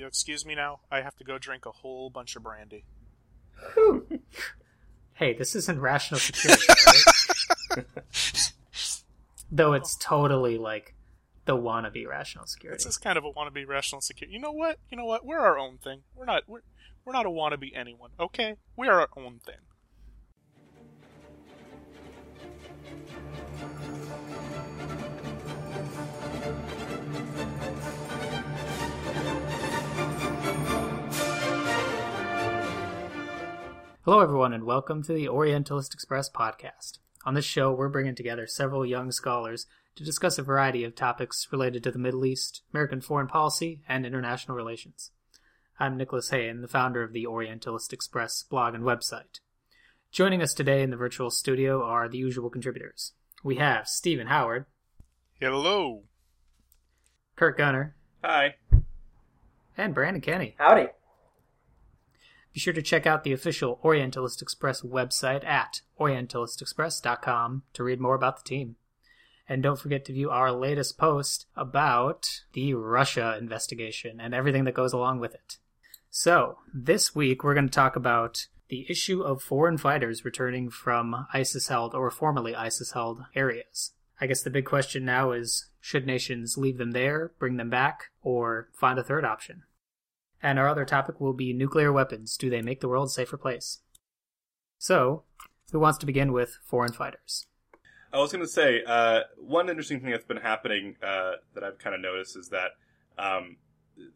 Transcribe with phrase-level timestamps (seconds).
[0.00, 2.84] you excuse me now, I have to go drink a whole bunch of brandy.
[5.20, 6.64] Hey, this isn't rational security,
[7.76, 7.84] right?
[9.52, 10.94] Though it's totally like
[11.44, 12.78] the wannabe rational security.
[12.78, 14.32] This is kind of a wannabe rational security.
[14.32, 14.78] You know what?
[14.90, 15.26] You know what?
[15.26, 16.04] We're our own thing.
[16.14, 16.44] We're not.
[16.48, 16.62] We're
[17.04, 18.12] we're not a wannabe anyone.
[18.18, 19.56] Okay, we are our own thing.
[34.10, 36.98] Hello, everyone, and welcome to the Orientalist Express podcast.
[37.24, 41.46] On this show, we're bringing together several young scholars to discuss a variety of topics
[41.52, 45.12] related to the Middle East, American foreign policy, and international relations.
[45.78, 49.38] I'm Nicholas Hayen, the founder of the Orientalist Express blog and website.
[50.10, 53.12] Joining us today in the virtual studio are the usual contributors.
[53.44, 54.66] We have Stephen Howard,
[55.38, 56.02] Hello.
[57.36, 58.56] Kurt Gunner, Hi.
[59.76, 60.56] and Brandon Kenny.
[60.58, 60.88] Howdy.
[62.52, 68.14] Be sure to check out the official Orientalist Express website at orientalistexpress.com to read more
[68.14, 68.76] about the team.
[69.48, 74.74] And don't forget to view our latest post about the Russia investigation and everything that
[74.74, 75.58] goes along with it.
[76.08, 81.26] So, this week we're going to talk about the issue of foreign fighters returning from
[81.32, 83.92] ISIS held or formerly ISIS held areas.
[84.20, 88.10] I guess the big question now is should nations leave them there, bring them back,
[88.22, 89.62] or find a third option?
[90.42, 92.36] And our other topic will be nuclear weapons.
[92.36, 93.82] Do they make the world a safer place?
[94.78, 95.24] So,
[95.72, 97.46] who wants to begin with foreign fighters?
[98.12, 101.78] I was going to say uh, one interesting thing that's been happening uh, that I've
[101.78, 102.70] kind of noticed is that
[103.18, 103.56] um,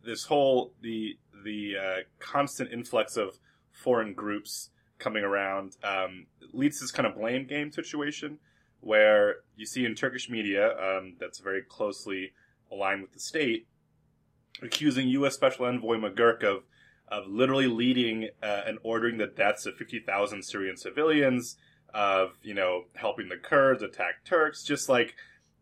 [0.05, 3.39] this whole the the uh, constant influx of
[3.71, 8.39] foreign groups coming around um, leads to this kind of blame game situation
[8.81, 12.33] where you see in Turkish media um, that's very closely
[12.71, 13.67] aligned with the state
[14.65, 15.35] accusing U.S.
[15.35, 16.65] Special Envoy McGurk of
[17.09, 21.57] of literally leading uh, and ordering the deaths of 50,000 Syrian civilians,
[21.93, 25.15] of you know helping the Kurds attack Turks, just like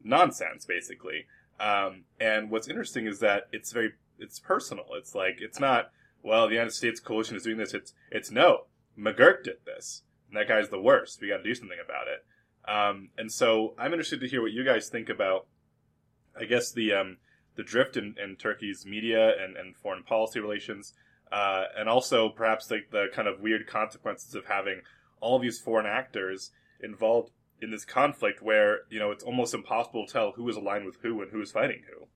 [0.03, 1.27] nonsense, basically.
[1.61, 4.87] Um, and what's interesting is that it's very it's personal.
[4.95, 5.91] It's like it's not
[6.23, 7.75] well the United States coalition is doing this.
[7.75, 8.65] It's it's no
[8.99, 11.21] McGurk did this, and that guy's the worst.
[11.21, 12.25] We got to do something about it.
[12.69, 15.47] Um, and so I'm interested to hear what you guys think about.
[16.39, 17.17] I guess the um,
[17.57, 20.95] the drift in, in Turkey's media and, and foreign policy relations,
[21.31, 24.83] uh, and also perhaps like the kind of weird consequences of having
[25.21, 27.31] all these foreign actors involved
[27.61, 30.97] in this conflict where, you know, it's almost impossible to tell who is aligned with
[31.03, 32.07] who and who is fighting who.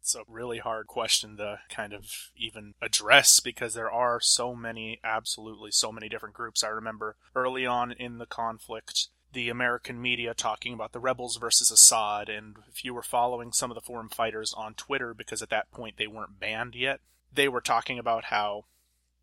[0.00, 4.98] It's a really hard question to kind of even address because there are so many,
[5.04, 6.64] absolutely so many different groups.
[6.64, 11.70] I remember early on in the conflict, the American media talking about the rebels versus
[11.70, 15.50] Assad, and if you were following some of the foreign fighters on Twitter, because at
[15.50, 17.00] that point they weren't banned yet,
[17.32, 18.64] they were talking about how,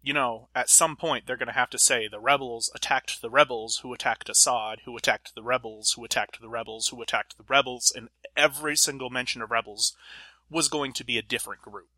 [0.01, 3.29] you know, at some point they're going to have to say the rebels attacked the
[3.29, 7.45] rebels who attacked Assad, who attacked the rebels, who attacked the rebels, who attacked the
[7.47, 9.95] rebels, and every single mention of rebels
[10.49, 11.89] was going to be a different group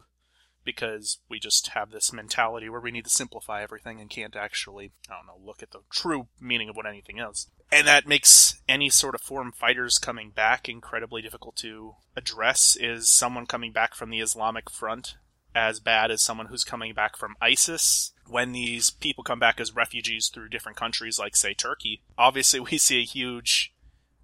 [0.73, 4.91] because we just have this mentality where we need to simplify everything and can't actually,
[5.09, 7.47] I don't know, look at the true meaning of what anything is.
[7.71, 12.77] And that makes any sort of foreign fighters coming back incredibly difficult to address.
[12.79, 15.15] Is someone coming back from the Islamic front
[15.55, 18.11] as bad as someone who's coming back from ISIS?
[18.27, 22.77] When these people come back as refugees through different countries, like, say, Turkey, obviously we
[22.77, 23.73] see a huge,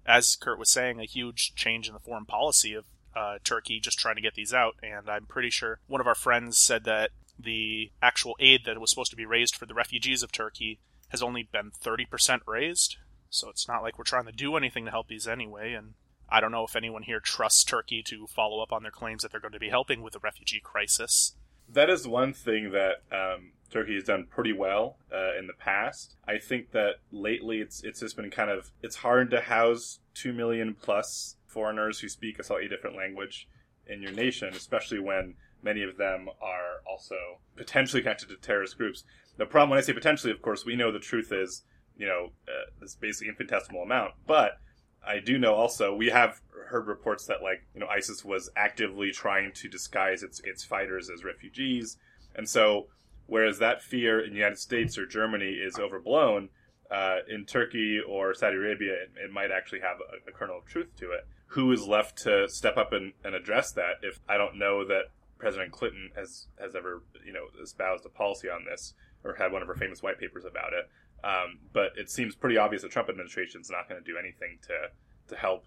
[0.06, 2.84] as Kurt was saying, a huge change in the foreign policy of
[3.16, 4.76] uh, Turkey just trying to get these out.
[4.82, 8.90] And I'm pretty sure one of our friends said that the actual aid that was
[8.90, 10.78] supposed to be raised for the refugees of Turkey
[11.08, 12.96] has only been 30% raised.
[13.30, 15.72] So it's not like we're trying to do anything to help these anyway.
[15.72, 15.94] And
[16.28, 19.32] I don't know if anyone here trusts Turkey to follow up on their claims that
[19.32, 21.34] they're going to be helping with the refugee crisis.
[21.68, 26.14] That is one thing that um, Turkey has done pretty well uh, in the past.
[26.26, 30.32] I think that lately it's it's just been kind of it's hard to house two
[30.32, 33.48] million plus foreigners who speak a slightly different language
[33.86, 37.16] in your nation, especially when many of them are also
[37.56, 39.04] potentially connected to terrorist groups.
[39.38, 41.62] The problem, when I say potentially, of course, we know the truth is,
[41.96, 44.12] you know, uh, this basically infinitesimal amount.
[44.26, 44.58] But
[45.06, 49.10] I do know also we have heard reports that like you know ISIS was actively
[49.10, 51.96] trying to disguise its its fighters as refugees,
[52.34, 52.88] and so
[53.26, 56.50] whereas that fear in the United States or Germany is overblown,
[56.90, 60.66] uh, in Turkey or Saudi Arabia, it, it might actually have a, a, kernel of
[60.66, 61.26] truth to it.
[61.48, 63.96] Who is left to step up and, and address that?
[64.02, 65.06] If I don't know that
[65.38, 68.94] President Clinton has has ever you know espoused a policy on this
[69.24, 70.88] or had one of her famous white papers about it.
[71.24, 74.58] Um, but it seems pretty obvious the Trump administration is not going to do anything
[74.62, 75.66] to to help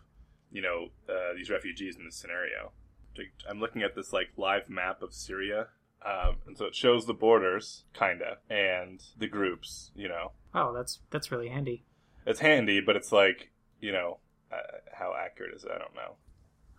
[0.51, 2.71] you know uh, these refugees in this scenario.
[3.49, 5.67] I'm looking at this like live map of Syria,
[6.05, 9.91] um, and so it shows the borders, kinda, and the groups.
[9.95, 11.83] You know, Oh, that's that's really handy.
[12.25, 13.51] it's handy, but it's like
[13.81, 14.19] you know,
[14.51, 14.57] uh,
[14.93, 15.71] how accurate is it?
[15.73, 16.15] I don't know.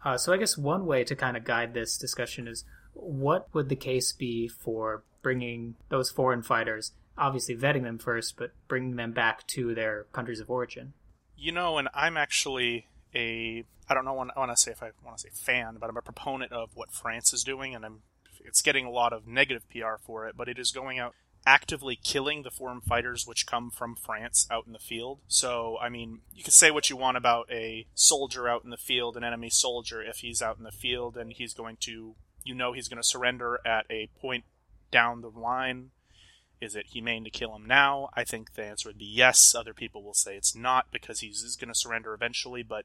[0.04, 2.64] Uh, so I guess one way to kind of guide this discussion is
[2.94, 8.52] what would the case be for bringing those foreign fighters, obviously vetting them first, but
[8.68, 10.94] bringing them back to their countries of origin?
[11.36, 14.82] You know, and I'm actually a I don't know when I want to say if
[14.82, 17.84] I want to say fan, but I'm a proponent of what France is doing, and
[17.84, 18.00] I'm
[18.44, 21.14] it's getting a lot of negative PR for it, but it is going out
[21.46, 25.20] actively killing the foreign fighters which come from France out in the field.
[25.26, 28.76] So, I mean, you can say what you want about a soldier out in the
[28.76, 32.14] field, an enemy soldier, if he's out in the field and he's going to,
[32.44, 34.44] you know, he's going to surrender at a point
[34.90, 35.90] down the line.
[36.60, 38.10] Is it humane to kill him now?
[38.14, 39.54] I think the answer would be yes.
[39.54, 42.84] Other people will say it's not because he's going to surrender eventually, but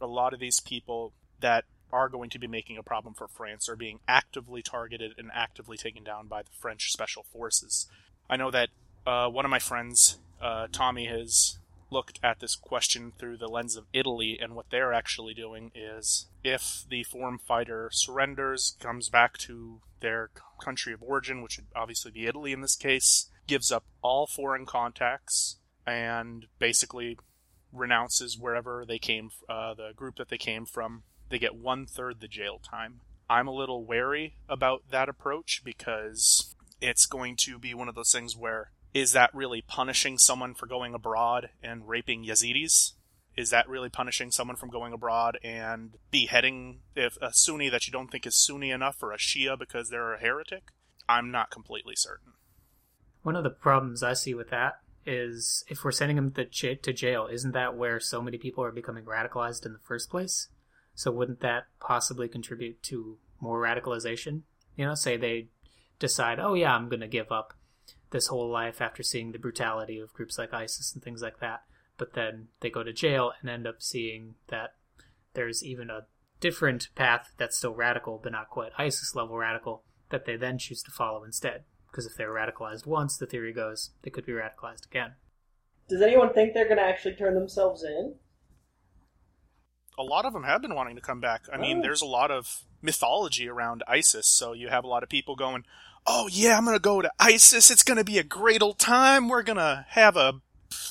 [0.00, 3.68] a lot of these people that are going to be making a problem for France
[3.68, 7.86] are being actively targeted and actively taken down by the French special forces.
[8.28, 8.70] I know that
[9.06, 11.58] uh, one of my friends, uh, Tommy, has
[11.90, 16.26] looked at this question through the lens of Italy, and what they're actually doing is
[16.42, 20.30] if the foreign fighter surrenders, comes back to their
[20.60, 24.66] country of origin, which would obviously be Italy in this case, gives up all foreign
[24.66, 27.16] contacts, and basically
[27.72, 31.04] renounces wherever they came, uh, the group that they came from,
[31.34, 33.00] they get one third the jail time.
[33.28, 38.12] I'm a little wary about that approach because it's going to be one of those
[38.12, 42.92] things where is that really punishing someone for going abroad and raping Yazidis?
[43.36, 47.92] Is that really punishing someone from going abroad and beheading if a Sunni that you
[47.92, 50.70] don't think is Sunni enough or a Shia because they're a heretic?
[51.08, 52.34] I'm not completely certain.
[53.24, 56.92] One of the problems I see with that is if we're sending them to, to
[56.92, 60.46] jail, isn't that where so many people are becoming radicalized in the first place?
[60.94, 64.42] So wouldn't that possibly contribute to more radicalization?
[64.76, 65.48] You know, say they
[65.98, 67.54] decide, oh yeah, I'm going to give up
[68.10, 71.62] this whole life after seeing the brutality of groups like ISIS and things like that.
[71.96, 74.74] But then they go to jail and end up seeing that
[75.34, 76.06] there's even a
[76.40, 80.82] different path that's still radical, but not quite ISIS level radical, that they then choose
[80.82, 81.64] to follow instead.
[81.90, 85.14] Because if they were radicalized once, the theory goes they could be radicalized again.
[85.88, 88.14] Does anyone think they're going to actually turn themselves in?
[89.98, 91.42] A lot of them have been wanting to come back.
[91.52, 91.82] I mean, Oh.
[91.82, 95.64] there's a lot of mythology around ISIS, so you have a lot of people going,
[96.06, 97.70] "Oh yeah, I'm gonna go to ISIS.
[97.70, 99.28] It's gonna be a great old time.
[99.28, 100.40] We're gonna have a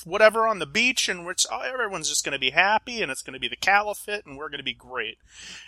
[0.05, 3.39] whatever on the beach, and we're, oh, everyone's just gonna be happy, and it's gonna
[3.39, 5.17] be the caliphate, and we're gonna be great."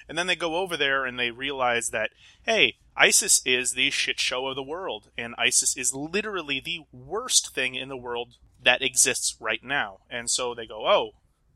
[0.08, 2.12] And then they go over there and they realize that,
[2.44, 7.54] hey, ISIS is the shit show of the world, and ISIS is literally the worst
[7.54, 10.00] thing in the world that exists right now.
[10.10, 11.12] And so they go, "Oh,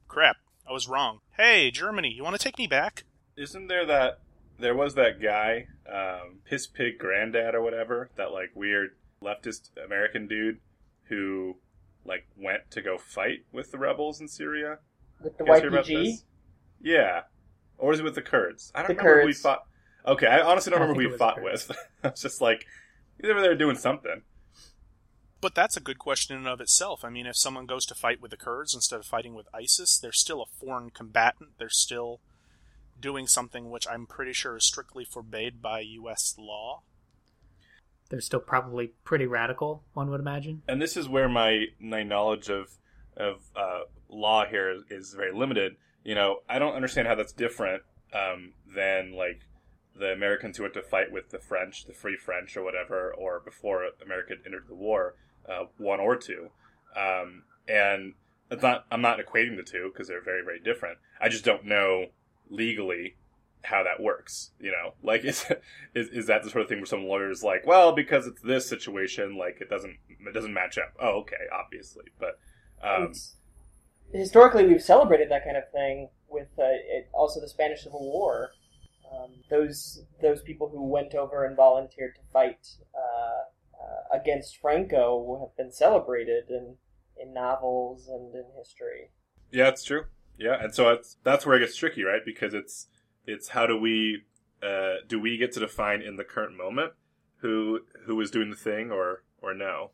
[0.08, 0.38] crap."
[0.70, 1.20] I was wrong.
[1.36, 3.04] Hey, Germany, you want to take me back?
[3.36, 4.20] Isn't there that
[4.60, 10.28] there was that guy, um, Piss Pig Granddad or whatever, that like weird leftist American
[10.28, 10.60] dude
[11.06, 11.56] who
[12.06, 14.78] like went to go fight with the rebels in Syria?
[15.24, 16.04] With the You guys about YPG?
[16.06, 16.24] this?
[16.82, 17.22] Yeah.
[17.78, 18.72] Or is it with the Kurds?
[18.76, 19.64] I don't The remember who we fought.
[20.06, 21.72] Okay, I honestly don't I remember who we fought the with.
[22.04, 22.66] I was just like,
[23.20, 24.22] they were there doing something.
[25.42, 27.06] But that's a good question in and of itself.
[27.06, 29.98] I mean, if someone goes to fight with the Kurds instead of fighting with ISIS,
[29.98, 31.52] they're still a foreign combatant.
[31.58, 32.20] They're still
[33.00, 36.36] doing something which I'm pretty sure is strictly forbade by U.S.
[36.38, 36.82] law.
[38.10, 40.64] They're still probably pretty radical, one would imagine.
[40.68, 42.72] and this is where my my knowledge of
[43.16, 45.76] of uh, law here is, is very limited.
[46.04, 49.42] You know, I don't understand how that's different um, than like
[49.96, 53.42] the Americans who went to fight with the French, the Free French or whatever, or
[53.42, 55.16] before America entered the war,
[55.60, 56.50] uh, one or two.
[56.96, 58.14] Um, and
[58.52, 58.86] it's not.
[58.92, 60.98] I'm not equating the two because they're very very different.
[61.22, 62.08] I just don't know
[62.50, 63.16] legally
[63.64, 64.52] how that works.
[64.60, 65.46] You know, like is
[65.94, 68.68] is is that the sort of thing where some lawyers like, well, because it's this
[68.68, 70.94] situation, like it doesn't it doesn't match up.
[71.00, 72.40] Oh, okay, obviously, but
[72.82, 73.14] um,
[74.14, 78.52] historically, we've celebrated that kind of thing with uh, it, also the Spanish Civil War.
[79.12, 83.44] Um, those those people who went over and volunteered to fight uh,
[83.90, 86.76] uh, against Franco have been celebrated in
[87.22, 89.12] in novels and in history.
[89.52, 90.06] yeah, it's true.
[90.38, 92.22] Yeah, and so it's, that's where it gets tricky, right?
[92.26, 92.88] Because it's
[93.26, 94.24] it's how do we
[94.64, 96.94] uh, do we get to define in the current moment
[97.38, 99.92] who who is doing the thing or or no?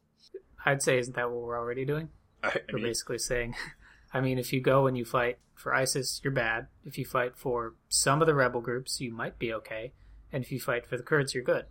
[0.65, 2.09] I'd say, isn't that what we're already doing?
[2.43, 3.55] I, I We're mean, basically saying,
[4.13, 6.67] I mean, if you go and you fight for ISIS, you're bad.
[6.83, 9.93] If you fight for some of the rebel groups, you might be okay.
[10.31, 11.65] And if you fight for the Kurds, you're good.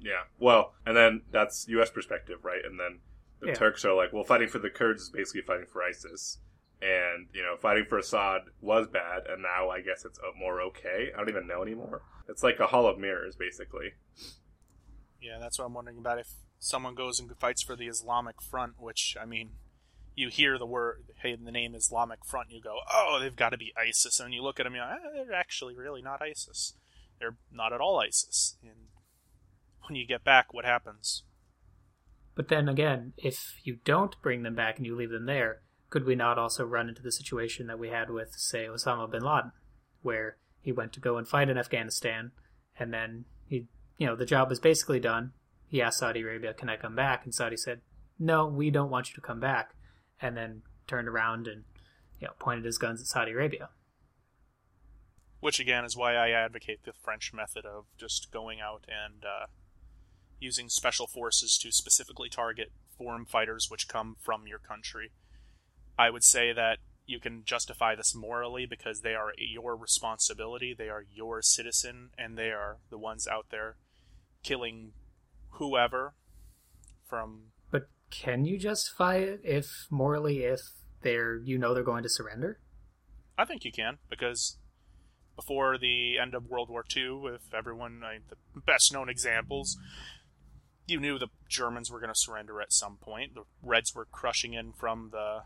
[0.00, 0.22] Yeah.
[0.38, 1.90] Well, and then that's U.S.
[1.90, 2.64] perspective, right?
[2.64, 3.00] And then
[3.40, 3.54] the Yeah.
[3.54, 6.38] Turks are like, well, fighting for the Kurds is basically fighting for ISIS.
[6.82, 10.62] And, you know, fighting for Assad was bad, and now I guess it's uh, more
[10.62, 11.10] okay.
[11.14, 12.00] I don't even know anymore.
[12.26, 13.92] It's like a hall of mirrors, basically.
[15.20, 16.18] Yeah, that's what I'm wondering about.
[16.18, 16.28] If
[16.58, 19.50] someone goes and fights for the Islamic Front, which I mean,
[20.14, 23.58] you hear the word, hey, the name Islamic Front, you go, oh, they've got to
[23.58, 26.74] be ISIS, and you look at them, you're like, ah, they're actually really not ISIS.
[27.18, 28.56] They're not at all ISIS.
[28.62, 28.88] And
[29.86, 31.24] when you get back, what happens?
[32.34, 36.06] But then again, if you don't bring them back and you leave them there, could
[36.06, 39.52] we not also run into the situation that we had with, say, Osama bin Laden,
[40.02, 42.30] where he went to go and fight in Afghanistan,
[42.78, 43.66] and then he,
[43.98, 45.32] you know, the job was basically done.
[45.66, 47.80] He asked Saudi Arabia, "Can I come back?" And Saudi said,
[48.18, 49.74] "No, we don't want you to come back,"
[50.20, 51.64] and then turned around and,
[52.20, 53.70] you know, pointed his guns at Saudi Arabia.
[55.40, 59.46] Which again is why I advocate the French method of just going out and uh,
[60.40, 65.12] using special forces to specifically target foreign fighters which come from your country.
[65.98, 70.88] I would say that you can justify this morally because they are your responsibility, they
[70.88, 73.76] are your citizen, and they are the ones out there
[74.42, 74.92] killing
[75.50, 76.14] whoever
[77.08, 77.52] from.
[77.70, 80.60] But can you justify it if morally if
[81.02, 82.60] they're you know they're going to surrender?
[83.36, 84.58] I think you can because
[85.36, 89.78] before the end of World War II, with everyone, I, the best known examples,
[90.90, 93.34] you knew the Germans were going to surrender at some point.
[93.34, 95.42] The Reds were crushing in from the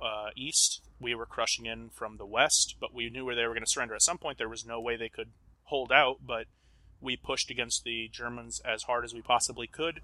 [0.00, 0.82] uh, east.
[1.00, 3.70] We were crushing in from the west, but we knew where they were going to
[3.70, 3.94] surrender.
[3.94, 5.30] At some point, there was no way they could
[5.64, 6.46] hold out, but
[7.00, 10.00] we pushed against the Germans as hard as we possibly could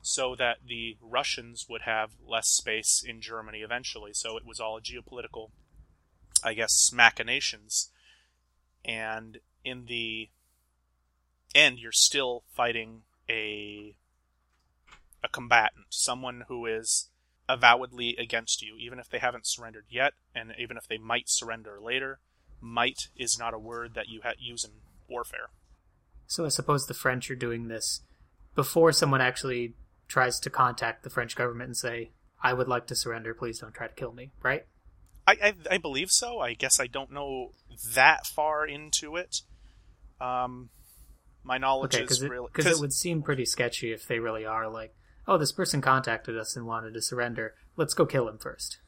[0.00, 4.12] so that the Russians would have less space in Germany eventually.
[4.14, 5.50] So it was all geopolitical,
[6.42, 7.90] I guess, machinations
[8.84, 10.30] and in the
[11.54, 13.94] end you're still fighting a
[15.22, 17.08] a combatant, someone who is
[17.48, 21.78] avowedly against you, even if they haven't surrendered yet, and even if they might surrender
[21.80, 22.20] later.
[22.60, 24.70] Might is not a word that you ha- use in
[25.08, 25.50] warfare.
[26.26, 28.00] So I suppose the French are doing this
[28.54, 29.74] before someone actually
[30.08, 32.10] tries to contact the French government and say,
[32.42, 33.32] "I would like to surrender.
[33.32, 34.66] Please don't try to kill me." Right?
[35.26, 36.40] I, I, I believe so.
[36.40, 37.52] I guess I don't know
[37.94, 39.42] that far into it.
[40.20, 40.70] Um,
[41.44, 44.44] my knowledge okay, is it, really because it would seem pretty sketchy if they really
[44.44, 44.94] are like,
[45.28, 47.54] oh, this person contacted us and wanted to surrender.
[47.76, 48.78] Let's go kill him first.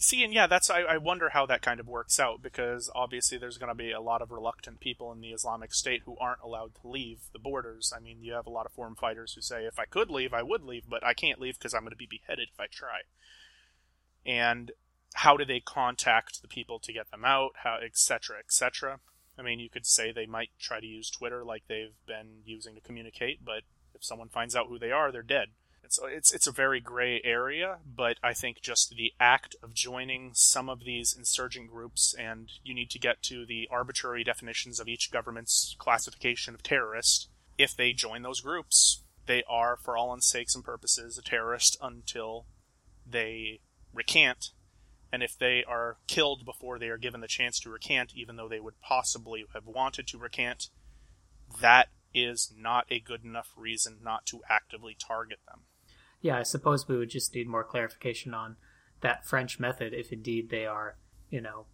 [0.00, 3.38] See, and yeah, that's I, I wonder how that kind of works out because obviously
[3.38, 6.42] there's going to be a lot of reluctant people in the Islamic State who aren't
[6.42, 7.92] allowed to leave the borders.
[7.96, 10.32] I mean, you have a lot of foreign fighters who say, if I could leave,
[10.32, 12.66] I would leave, but I can't leave because I'm going to be beheaded if I
[12.66, 13.00] try.
[14.24, 14.70] And
[15.14, 19.00] how do they contact the people to get them out how etc etc
[19.38, 22.74] i mean you could say they might try to use twitter like they've been using
[22.74, 23.62] to communicate but
[23.94, 25.48] if someone finds out who they are they're dead
[25.88, 30.32] it's it's it's a very gray area but i think just the act of joining
[30.34, 34.86] some of these insurgent groups and you need to get to the arbitrary definitions of
[34.86, 40.54] each government's classification of terrorist if they join those groups they are for all sakes
[40.54, 42.44] and purposes a terrorist until
[43.06, 43.58] they
[43.94, 44.50] recant
[45.10, 48.46] and if they are killed before they are given the chance to recant, even though
[48.46, 50.68] they would possibly have wanted to recant,
[51.62, 55.62] that is not a good enough reason not to actively target them.
[56.20, 58.56] Yeah, I suppose we would just need more clarification on
[59.00, 60.96] that French method if indeed they are,
[61.30, 61.66] you know,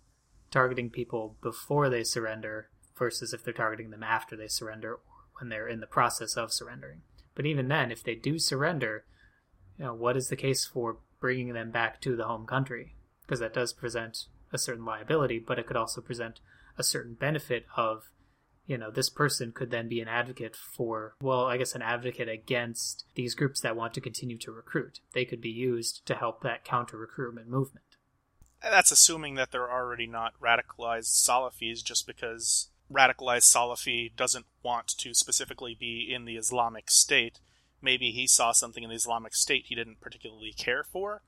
[0.51, 5.01] targeting people before they surrender versus if they're targeting them after they surrender or
[5.39, 7.01] when they're in the process of surrendering.
[7.35, 9.05] But even then, if they do surrender,
[9.79, 12.95] you know, what is the case for bringing them back to the home country?
[13.27, 16.41] because that does present a certain liability, but it could also present
[16.79, 18.11] a certain benefit of,
[18.67, 22.29] you know, this person could then be an advocate for, well, I guess an advocate
[22.29, 25.01] against these groups that want to continue to recruit.
[25.13, 27.85] They could be used to help that counter recruitment movement.
[28.63, 34.89] Uh, that's assuming that they're already not radicalized Salafis just because radicalized Salafi doesn't want
[34.99, 37.41] to specifically be in the Islamic State.
[37.83, 41.23] Maybe he saw something in the Islamic State he didn't particularly care for,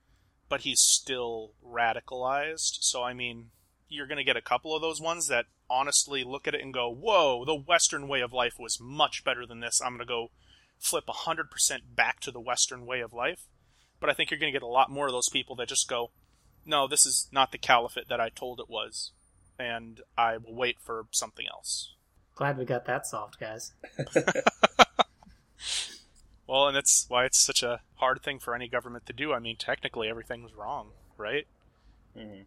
[0.49, 2.78] but he's still radicalized.
[2.81, 3.50] So, I mean,
[3.88, 6.75] you're going to get a couple of those ones that honestly look at it and
[6.75, 9.81] go, whoa, the Western way of life was much better than this.
[9.81, 10.31] I'm going to go
[10.78, 11.47] flip 100%
[11.95, 13.47] back to the Western way of life.
[14.00, 15.88] But I think you're going to get a lot more of those people that just
[15.88, 16.11] go,
[16.64, 19.12] no, this is not the caliphate that I told it was.
[19.59, 21.95] And I will wait for something else.
[22.35, 23.73] Glad we got that solved, guys.
[26.47, 29.33] Well, and that's why it's such a hard thing for any government to do.
[29.33, 31.47] I mean, technically, everything was wrong, right?
[32.16, 32.43] Mm-hmm.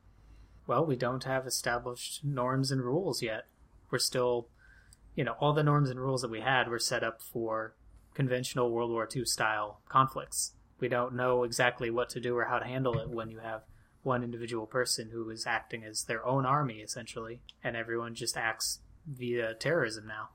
[0.70, 3.46] Well, we don't have established norms and rules yet.
[3.90, 4.50] We're still,
[5.16, 7.74] you know, all the norms and rules that we had were set up for
[8.14, 10.54] conventional World War II style conflicts.
[10.80, 13.64] We don't know exactly what to do or how to handle it when you have
[14.04, 18.82] one individual person who is acting as their own army, essentially, and everyone just acts
[19.08, 20.30] via terrorism now.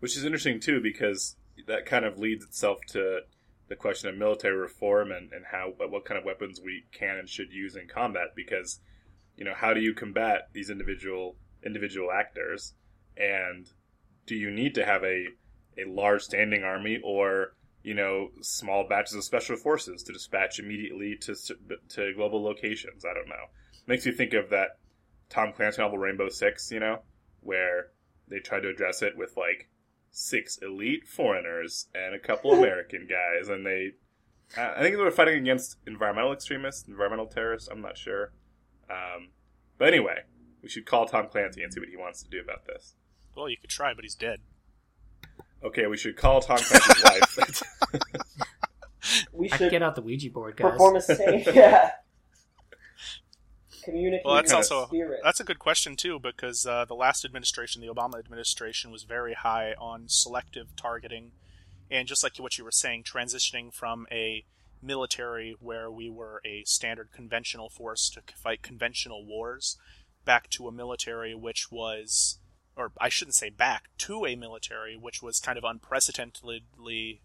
[0.00, 3.20] which is interesting too because that kind of leads itself to
[3.68, 7.28] the question of military reform and, and how what kind of weapons we can and
[7.28, 8.80] should use in combat because
[9.38, 12.74] you know how do you combat these individual individual actors?
[13.16, 13.66] And
[14.26, 15.26] do you need to have a
[15.78, 21.16] a large standing army or you know small batches of special forces to dispatch immediately
[21.22, 21.34] to
[21.90, 23.04] to global locations?
[23.04, 23.46] I don't know.
[23.86, 24.78] Makes you think of that
[25.30, 26.98] tom clancy novel rainbow six you know
[27.40, 27.88] where
[28.28, 29.68] they tried to address it with like
[30.10, 33.92] six elite foreigners and a couple American guys, and they,
[34.56, 37.68] I think they were fighting against environmental extremists, environmental terrorists.
[37.70, 38.32] I'm not sure,
[38.90, 39.28] um,
[39.78, 40.22] but anyway,
[40.62, 42.94] we should call Tom Clancy and see what he wants to do about this.
[43.36, 44.40] Well, you could try, but he's dead.
[45.62, 47.62] Okay, we should call Tom Clancy's wife.
[49.32, 50.72] we I should get out the Ouija board, guys.
[50.72, 51.46] perform a safe.
[51.54, 51.92] Yeah.
[53.84, 54.26] Communicate.
[54.26, 55.20] Well, that's also spirit.
[55.24, 59.32] that's a good question too, because uh, the last administration, the Obama administration, was very
[59.32, 61.32] high on selective targeting,
[61.90, 64.44] and just like what you were saying, transitioning from a
[64.82, 69.76] military where we were a standard conventional force to fight conventional wars,
[70.24, 72.38] back to a military which was,
[72.76, 77.22] or I shouldn't say back to a military which was kind of unprecedentedly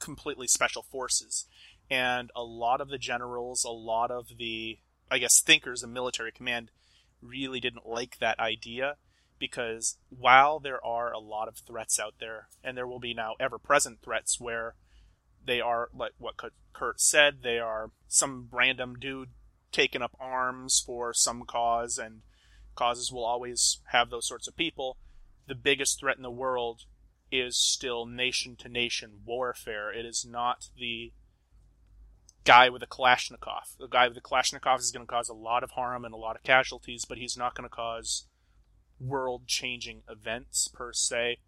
[0.00, 1.46] completely special forces,
[1.90, 4.78] and a lot of the generals, a lot of the
[5.10, 6.70] I guess thinkers in military command
[7.22, 8.96] really didn't like that idea
[9.38, 13.34] because while there are a lot of threats out there, and there will be now
[13.38, 14.74] ever present threats where
[15.46, 16.34] they are like what
[16.72, 19.30] Kurt said, they are some random dude
[19.72, 22.22] taking up arms for some cause, and
[22.74, 24.96] causes will always have those sorts of people.
[25.46, 26.82] The biggest threat in the world
[27.30, 29.92] is still nation to nation warfare.
[29.92, 31.12] It is not the
[32.44, 33.76] guy with a Kalashnikov.
[33.78, 36.18] The guy with the Kalashnikov is going to cause a lot of harm and a
[36.18, 38.28] lot of casualties, but he's not going to cause
[39.00, 41.38] world changing events per se.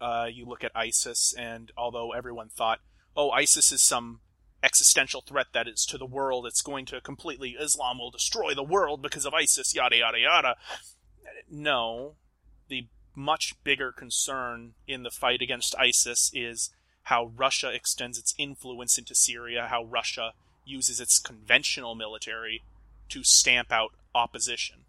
[0.00, 2.80] Uh, you look at ISIS, and although everyone thought,
[3.16, 4.20] oh, ISIS is some
[4.62, 8.62] existential threat that is to the world, it's going to completely, Islam will destroy the
[8.62, 10.56] world because of ISIS, yada, yada, yada.
[11.50, 12.16] No.
[12.68, 16.70] The much bigger concern in the fight against ISIS is
[17.04, 20.32] how Russia extends its influence into Syria, how Russia
[20.64, 22.62] uses its conventional military
[23.08, 24.84] to stamp out opposition.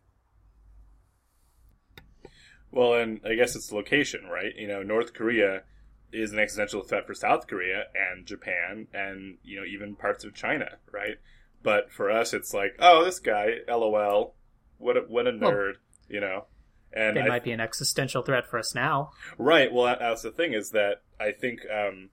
[2.72, 4.56] Well, and I guess it's location, right?
[4.56, 5.64] You know, North Korea
[6.12, 10.34] is an existential threat for South Korea and Japan and, you know, even parts of
[10.34, 11.18] China, right?
[11.64, 14.36] But for us, it's like, oh, this guy, lol,
[14.78, 15.74] what a, what a nerd, well,
[16.10, 16.46] you know?
[16.94, 19.12] And they I, might be an existential threat for us now.
[19.38, 19.72] Right.
[19.72, 22.10] Well, that's the thing is that I think um,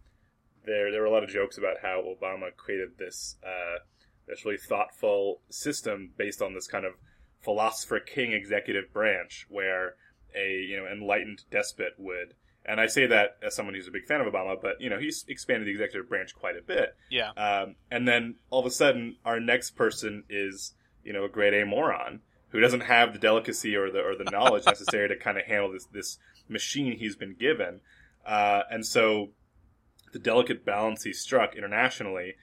[0.65, 3.83] there there were a lot of jokes about how Obama created this uh,
[4.29, 6.93] this really thoughtful system based on this kind of
[7.41, 9.95] philosopher king executive branch where
[10.37, 12.35] a you know enlightened despot would
[12.69, 14.99] and I say that as someone who's a big fan of Obama, but you know
[14.99, 16.95] he's expanded the executive branch quite a bit.
[17.11, 17.31] Yeah.
[17.31, 21.55] Um, and then all of a sudden, our next person is you know a grade
[21.55, 25.39] A moron who doesn't have the delicacy or the or the knowledge necessary to kind
[25.39, 27.81] of handle this this machine he's been given.
[28.27, 29.31] Uh, and so
[30.13, 32.35] the delicate balance he struck internationally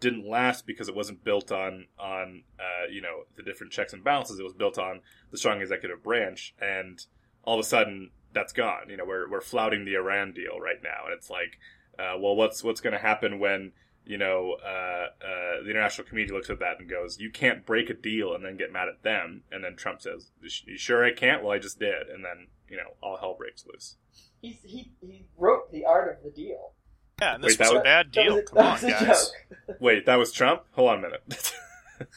[0.00, 4.02] didn't last because it wasn't built on on uh, you know the different checks and
[4.02, 4.40] balances.
[4.40, 7.04] It was built on the strong executive branch, and
[7.44, 8.88] all of a sudden that's gone.
[8.88, 11.58] You know, we're we're flouting the Iran deal right now, and it's like,
[11.98, 13.72] uh, well, what's what's going to happen when
[14.08, 17.90] you know, uh, uh, the international community looks at that and goes, "You can't break
[17.90, 21.12] a deal and then get mad at them." And then Trump says, "You sure I
[21.12, 23.96] can't?" Well, I just did, and then you know, all hell breaks loose.
[24.40, 26.72] He's, he he wrote the art of the deal.
[27.20, 28.36] Yeah, and this Wait, was, was a bad deal.
[28.36, 29.32] Was a, Come on, guys.
[29.80, 30.62] Wait, that was Trump.
[30.72, 31.52] Hold on a minute.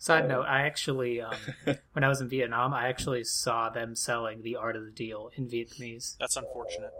[0.00, 1.36] Side note: I actually, um,
[1.92, 5.30] when I was in Vietnam, I actually saw them selling the art of the deal
[5.36, 6.16] in Vietnamese.
[6.18, 6.92] That's unfortunate.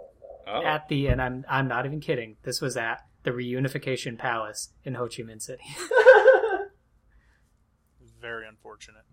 [0.47, 0.63] Oh.
[0.63, 2.37] At the and I'm I'm not even kidding.
[2.43, 5.63] This was at the Reunification Palace in Ho Chi Minh City.
[8.21, 9.07] Very unfortunate.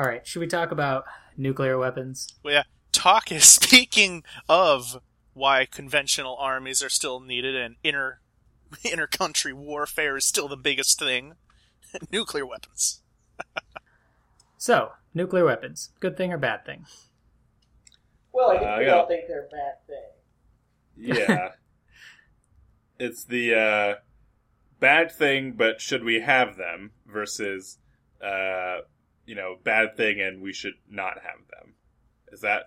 [0.00, 1.04] All right, should we talk about
[1.36, 2.26] nuclear weapons?
[2.42, 2.62] Well, yeah.
[2.90, 4.96] Talk is speaking of
[5.34, 8.20] why conventional armies are still needed and inter
[8.82, 11.34] intercountry warfare is still the biggest thing.
[12.10, 13.02] nuclear weapons.
[14.56, 16.86] so, nuclear weapons, good thing or bad thing?
[18.32, 21.18] Well, I think uh, we all think they're a bad thing.
[21.18, 21.48] Yeah.
[22.98, 23.94] it's the uh,
[24.78, 27.76] bad thing, but should we have them versus,
[28.24, 28.78] uh,
[29.30, 31.74] you know, bad thing and we should not have them.
[32.32, 32.64] Is that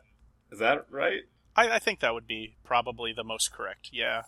[0.50, 1.24] is that right?
[1.58, 3.90] I, I think that would be probably the most correct.
[3.92, 4.22] Yeah.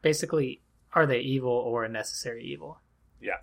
[0.00, 0.62] Basically,
[0.94, 2.80] are they evil or a necessary evil?
[3.20, 3.40] Yeah.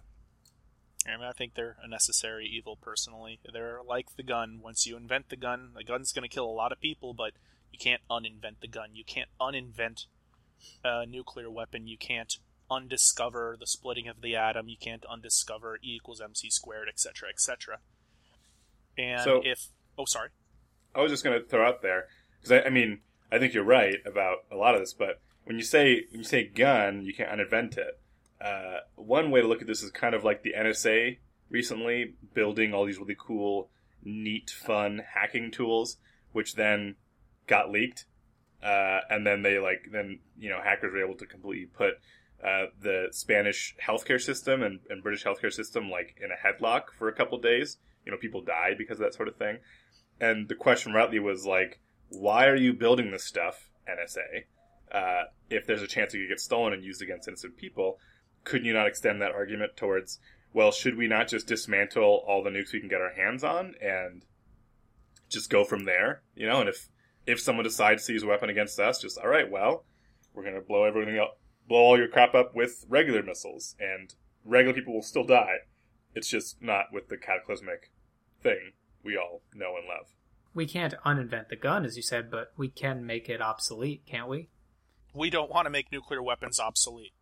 [1.05, 2.77] I mean, I think they're a necessary evil.
[2.81, 4.59] Personally, they're like the gun.
[4.63, 7.33] Once you invent the gun, the gun's going to kill a lot of people, but
[7.71, 8.89] you can't uninvent the gun.
[8.93, 10.07] You can't uninvent
[10.83, 11.85] a nuclear weapon.
[11.85, 14.67] You can't undiscover the splitting of the atom.
[14.67, 17.79] You can't undiscover E equals mc squared, etc., etc.
[18.97, 20.29] And So- if oh, sorry,
[20.95, 22.99] I was just going to throw out there because I, I mean
[23.31, 26.25] I think you're right about a lot of this, but when you say when you
[26.25, 27.99] say gun, you can't uninvent it.
[28.39, 31.17] Uh, one way to look at this is kind of like the NSA
[31.49, 33.69] recently building all these really cool,
[34.03, 35.97] neat, fun hacking tools,
[36.33, 36.95] which then
[37.47, 38.05] got leaked,
[38.61, 41.99] uh, and then they like then you know hackers were able to completely put
[42.43, 47.07] uh, the Spanish healthcare system and, and British healthcare system like in a headlock for
[47.07, 47.77] a couple days.
[48.05, 49.57] You know, people died because of that sort of thing.
[50.19, 54.45] And the question rightly was like, why are you building this stuff, NSA?
[54.91, 57.97] Uh, if there's a chance it could get stolen and used against innocent people,
[58.43, 60.19] couldn't you not extend that argument towards,
[60.53, 63.75] well, should we not just dismantle all the nukes we can get our hands on
[63.81, 64.23] and
[65.29, 66.21] just go from there?
[66.35, 66.87] You know, and if
[67.25, 69.83] if someone decides to use a weapon against us, just all right, well,
[70.33, 74.73] we're gonna blow everything up, blow all your crap up with regular missiles, and regular
[74.73, 75.57] people will still die.
[76.13, 77.91] It's just not with the cataclysmic
[78.41, 78.71] thing
[79.03, 80.07] we all know and love.
[80.53, 84.27] We can't uninvent the gun, as you said, but we can make it obsolete, can't
[84.27, 84.49] we?
[85.17, 87.13] we don't want to make nuclear weapons obsolete.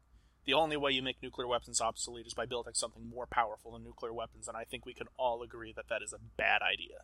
[0.45, 3.84] The only way you make nuclear weapons obsolete is by building something more powerful than
[3.84, 6.99] nuclear weapons, and I think we can all agree that that is a bad idea.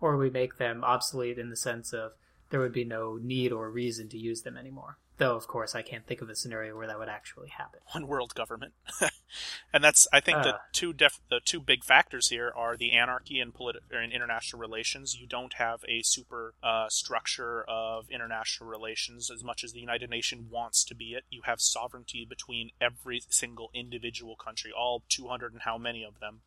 [0.00, 2.12] Or we make them obsolete in the sense of
[2.50, 4.98] there would be no need or reason to use them anymore.
[5.16, 7.78] Though, of course, I can't think of a scenario where that would actually happen.
[7.92, 8.74] One world government,
[9.72, 10.60] and that's I think the Ah.
[10.72, 14.58] two def- the two big factors here are the anarchy in politi- or in international
[14.58, 15.14] relations.
[15.14, 20.10] You don't have a super uh, structure of international relations as much as the United
[20.10, 21.22] Nations wants to be it.
[21.30, 26.40] You have sovereignty between every single individual country, all 200 and how many of them.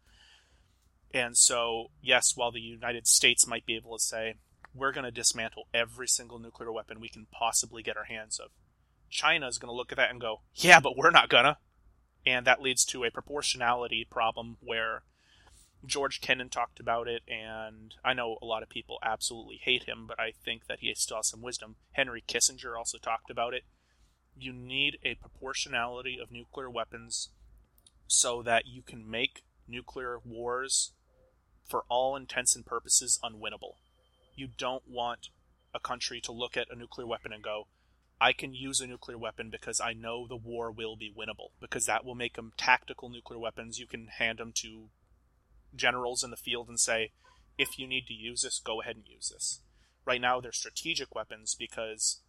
[1.13, 4.35] And so, yes, while the United States might be able to say,
[4.77, 8.51] we're going to dismantle every single nuclear weapon we can possibly get our hands of,
[9.09, 11.57] China is going to look at that and go, yeah, but we're not gonna.
[12.25, 15.03] And that leads to a proportionality problem where
[15.85, 20.05] George Kennan talked about it, and I know a lot of people absolutely hate him,
[20.07, 21.75] but I think that he still has some wisdom.
[21.93, 23.63] Henry Kissinger also talked about it.
[24.37, 27.29] You need a proportionality of nuclear weapons
[28.07, 30.91] so that you can make nuclear wars,
[31.65, 33.75] for all intents and purposes, unwinnable.
[34.37, 35.29] You don't want
[35.73, 37.67] a country to look at a nuclear weapon and go,
[38.21, 41.87] I can use a nuclear weapon because I know the war will be winnable, because
[41.87, 43.79] that will make them tactical nuclear weapons.
[43.79, 44.89] You can hand them to
[45.75, 47.11] generals in the field and say,
[47.57, 49.61] if you need to use this, go ahead and use this.
[50.05, 52.21] Right now, they're strategic weapons because,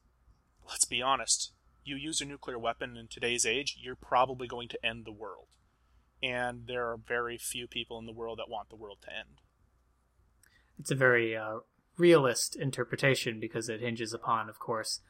[0.67, 1.53] let's be honest,
[1.85, 5.49] you use a nuclear weapon in today's age, you're probably going to end the world.
[6.23, 9.41] And there are very few people in the world that want the world to end.
[10.79, 11.59] It's a very uh,
[11.99, 15.01] realist interpretation because it hinges upon, of course,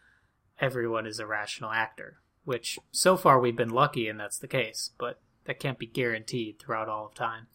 [0.61, 4.91] everyone is a rational actor, which so far we've been lucky and that's the case,
[4.99, 7.47] but that can't be guaranteed throughout all of time.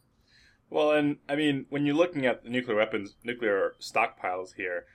[0.69, 4.85] Well, and I mean, when you're looking at the nuclear weapons, nuclear stockpiles here,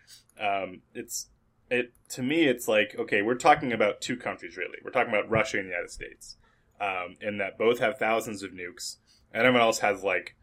[0.40, 1.28] um, it's
[1.70, 4.78] it to me, it's like okay, we're talking about two countries really.
[4.84, 6.36] We're talking about Russia and the United States,
[6.80, 8.96] um, in that both have thousands of nukes,
[9.32, 10.34] and everyone else has like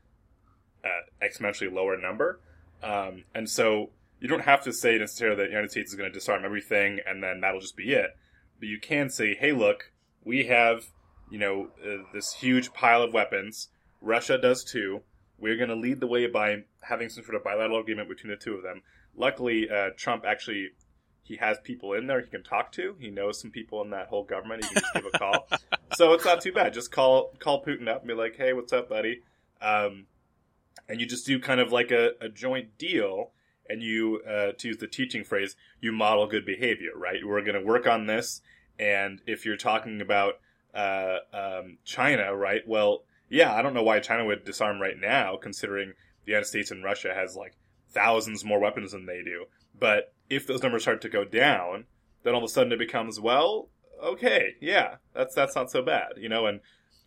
[0.86, 2.40] uh, exponentially lower number,
[2.84, 6.12] um, and so you don't have to say necessarily that the United States is going
[6.12, 8.12] to disarm everything and then that'll just be it.
[8.60, 9.92] But you can say, hey, look,
[10.24, 10.88] we have
[11.30, 13.70] you know uh, this huge pile of weapons.
[14.02, 15.02] Russia does too.
[15.38, 18.38] We're going to lead the way by having some sort of bilateral agreement between the
[18.38, 18.82] two of them.
[19.16, 20.70] Luckily, uh, Trump actually
[21.24, 22.96] he has people in there he can talk to.
[23.00, 24.64] He knows some people in that whole government.
[24.64, 25.48] He can just give a call,
[25.96, 26.74] so it's not too bad.
[26.74, 29.22] Just call call Putin up and be like, "Hey, what's up, buddy?"
[29.62, 30.06] Um,
[30.88, 33.32] and you just do kind of like a, a joint deal.
[33.68, 37.26] And you, uh, to use the teaching phrase, you model good behavior, right?
[37.26, 38.42] We're going to work on this,
[38.78, 40.36] and if you're talking about
[40.76, 42.62] uh, um, China, right?
[42.68, 45.94] Well, yeah, I don't know why China would disarm right now, considering
[46.26, 47.56] the United States and Russia has like
[47.90, 49.46] thousands more weapons than they do.
[49.80, 51.86] But if those numbers start to go down,
[52.22, 53.70] then all of a sudden it becomes, well,
[54.04, 56.46] okay, yeah, that's that's not so bad, you know.
[56.46, 56.60] And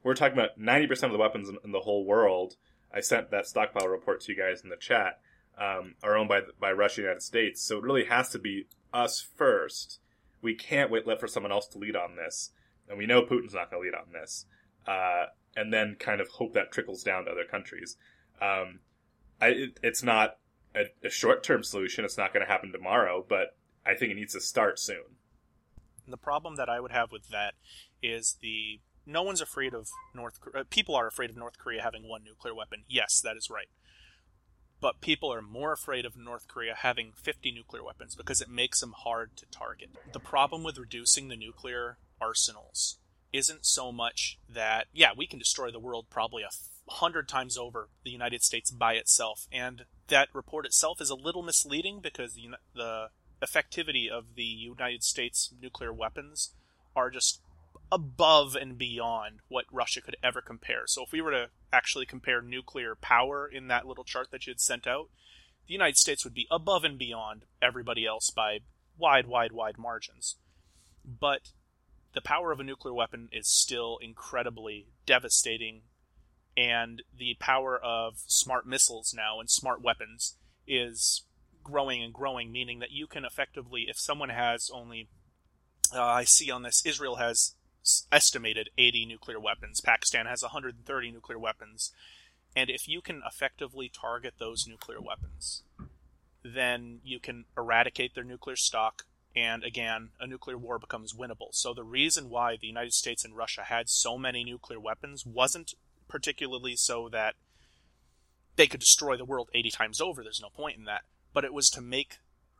[0.02, 2.56] we're talking about ninety percent of the weapons in, in the whole world.
[2.92, 5.20] I sent that stockpile report to you guys in the chat.
[5.58, 9.20] Um, are owned by by Russia United States, so it really has to be us
[9.20, 9.98] first.
[10.40, 12.52] We can't wait let for someone else to lead on this,
[12.88, 14.46] and we know Putin's not going to lead on this.
[14.86, 17.96] Uh, and then kind of hope that trickles down to other countries.
[18.40, 18.80] Um,
[19.40, 20.38] I, it, it's not
[20.74, 22.04] a, a short term solution.
[22.04, 25.16] It's not going to happen tomorrow, but I think it needs to start soon.
[26.06, 27.54] The problem that I would have with that
[28.02, 30.38] is the no one's afraid of North.
[30.54, 32.84] Uh, people are afraid of North Korea having one nuclear weapon.
[32.86, 33.68] Yes, that is right.
[34.80, 38.80] But people are more afraid of North Korea having 50 nuclear weapons because it makes
[38.80, 39.90] them hard to target.
[40.12, 42.98] The problem with reducing the nuclear arsenals
[43.32, 46.48] isn't so much that yeah we can destroy the world probably a
[46.90, 51.42] hundred times over the United States by itself, and that report itself is a little
[51.42, 53.08] misleading because the, the
[53.42, 56.54] effectivity of the United States nuclear weapons
[56.96, 57.40] are just
[57.90, 60.82] above and beyond what Russia could ever compare.
[60.86, 64.50] So if we were to actually compare nuclear power in that little chart that you
[64.50, 65.08] had sent out,
[65.66, 68.60] the United States would be above and beyond everybody else by
[68.96, 70.36] wide, wide, wide margins.
[71.04, 71.52] But
[72.14, 75.82] the power of a nuclear weapon is still incredibly devastating,
[76.56, 81.24] and the power of smart missiles now and smart weapons is
[81.62, 85.08] growing and growing, meaning that you can effectively, if someone has only,
[85.94, 87.54] uh, I see on this, Israel has
[88.10, 91.92] estimated 80 nuclear weapons, Pakistan has 130 nuclear weapons,
[92.56, 95.62] and if you can effectively target those nuclear weapons,
[96.42, 99.04] then you can eradicate their nuclear stock,
[99.36, 101.52] and again, a nuclear war becomes winnable.
[101.52, 105.74] So the reason why the United States and Russia had so many nuclear weapons wasn't
[106.08, 107.34] particularly so that
[108.56, 110.22] they could destroy the world 80 times over.
[110.22, 112.18] There's no point in that but it was to make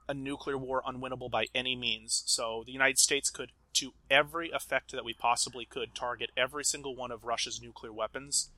[0.09, 2.23] a nuclear war unwinnable by any means.
[2.27, 6.95] So the United States could, to every effect that we possibly could, target every single
[6.95, 8.51] one of Russia's nuclear weapons.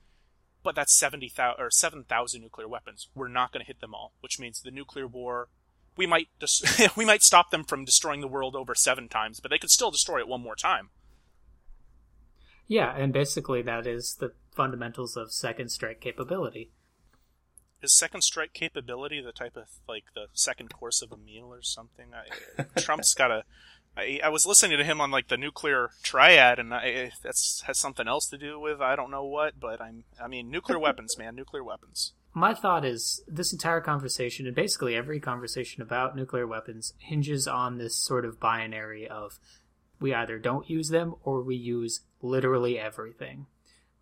[0.62, 3.09] But that's 70,000 or 7,000 nuclear weapons.
[3.14, 5.48] We're not going to hit them all, which means the nuclear war
[5.96, 6.62] we might dis-
[6.96, 9.90] we might stop them from destroying the world over 7 times, but they could still
[9.90, 10.90] destroy it one more time.
[12.68, 16.70] Yeah, and basically that is the fundamentals of second strike capability
[17.83, 21.62] is second strike capability the type of like the second course of a meal or
[21.62, 22.06] something?
[22.14, 23.44] I, Trump's got a.
[23.96, 27.79] I, I was listening to him on like the nuclear triad, and I, that's has
[27.79, 30.05] something else to do with I don't know what, but I'm.
[30.22, 32.12] I mean, nuclear weapons, man, nuclear weapons.
[32.33, 37.79] My thought is this entire conversation, and basically every conversation about nuclear weapons, hinges on
[37.79, 39.40] this sort of binary of
[40.00, 43.46] we either don't use them or we use literally everything.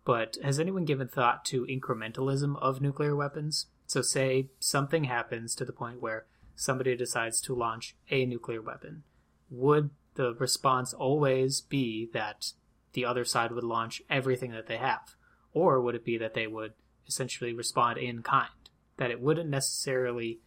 [0.05, 3.65] But has anyone given thought to incrementalism of nuclear weapons?
[3.87, 6.25] So, say something happens to the point where
[6.55, 9.03] somebody decides to launch a nuclear weapon.
[9.49, 12.51] Would the response always be that
[12.93, 15.15] the other side would launch everything that they have?
[15.53, 16.73] Or would it be that they would
[17.07, 18.49] essentially respond in kind?
[18.97, 20.39] That it wouldn't necessarily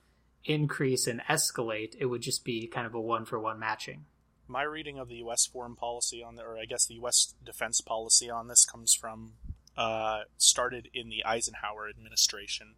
[0.45, 4.07] increase and escalate, it would just be kind of a one for one matching
[4.53, 5.47] my reading of the U.S.
[5.47, 7.35] foreign policy on the, or I guess the U.S.
[7.45, 9.33] defense policy on this comes from
[9.77, 12.75] uh, started in the Eisenhower administration,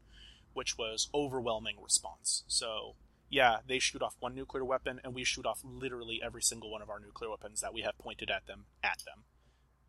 [0.53, 2.45] which was overwhelming response.
[2.47, 2.95] So
[3.29, 6.83] yeah, they shoot off one nuclear weapon, and we shoot off literally every single one
[6.83, 9.25] of our nuclear weapons that we have pointed at them at them,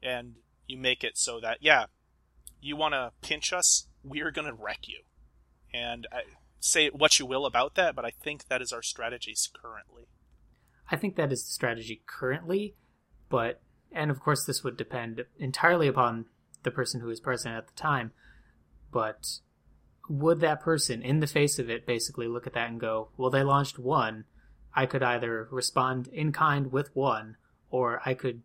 [0.01, 0.35] and
[0.67, 1.85] you make it so that yeah,
[2.61, 5.01] you want to pinch us, we're gonna wreck you,
[5.73, 6.21] and I,
[6.59, 10.07] say what you will about that, but I think that is our strategies currently.
[10.89, 12.75] I think that is the strategy currently,
[13.29, 16.25] but and of course this would depend entirely upon
[16.63, 18.11] the person who is president at the time.
[18.91, 19.39] But
[20.09, 23.29] would that person, in the face of it, basically look at that and go, "Well,
[23.29, 24.25] they launched one.
[24.73, 27.37] I could either respond in kind with one,
[27.69, 28.43] or I could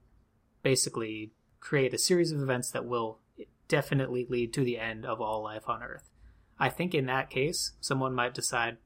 [0.62, 3.20] basically create a series of events that will
[3.68, 6.11] definitely lead to the end of all life on Earth."
[6.59, 8.79] I think in that case, someone might decide,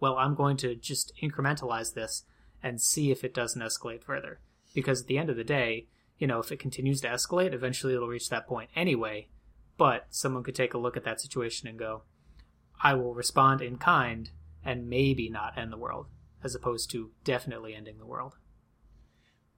[0.00, 2.24] "Well, I'm going to just incrementalize this."
[2.62, 4.40] and see if it doesn't escalate further.
[4.74, 5.86] Because at the end of the day,
[6.18, 9.28] you know, if it continues to escalate, eventually it'll reach that point anyway.
[9.76, 12.02] But someone could take a look at that situation and go,
[12.82, 14.30] I will respond in kind
[14.64, 16.06] and maybe not end the world,
[16.42, 18.36] as opposed to definitely ending the world.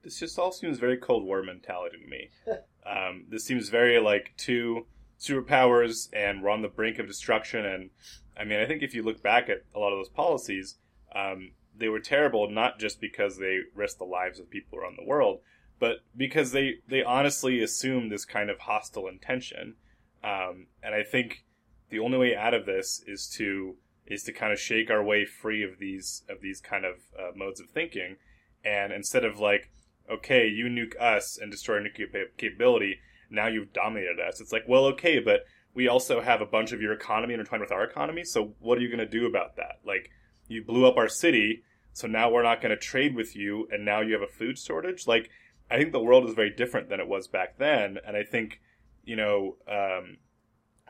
[0.03, 2.29] This just all seems very Cold War mentality to me.
[2.85, 4.85] um, this seems very like two
[5.19, 7.65] superpowers and we're on the brink of destruction.
[7.65, 7.89] And
[8.37, 10.77] I mean, I think if you look back at a lot of those policies,
[11.13, 15.07] um, they were terrible not just because they risked the lives of people around the
[15.07, 15.41] world,
[15.79, 19.75] but because they they honestly assumed this kind of hostile intention.
[20.23, 21.45] Um, and I think
[21.89, 23.75] the only way out of this is to
[24.05, 27.31] is to kind of shake our way free of these of these kind of uh,
[27.35, 28.17] modes of thinking,
[28.63, 29.69] and instead of like,
[30.09, 32.99] okay, you nuke us and destroy our nuclear capability,
[33.29, 34.41] now you've dominated us.
[34.41, 37.71] It's like, well, okay, but we also have a bunch of your economy intertwined with
[37.71, 38.23] our economy.
[38.23, 39.79] So what are you going to do about that?
[39.85, 40.09] Like,
[40.49, 43.85] you blew up our city so now we're not going to trade with you and
[43.85, 45.29] now you have a food shortage like
[45.71, 48.59] i think the world is very different than it was back then and i think
[49.03, 50.17] you know um,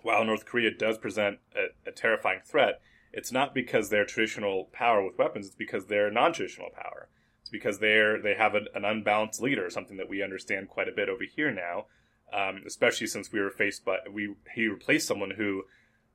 [0.04, 2.82] while north korea does present a, a, terrifying threat
[3.12, 7.10] it's not because they're traditional power with weapons; it's because they're non-traditional power.
[7.42, 10.94] It's because they're they have an, an unbalanced leader, something that we understand quite a
[10.94, 11.86] bit over here now,
[12.32, 15.64] um, especially since we were faced by we he replaced someone who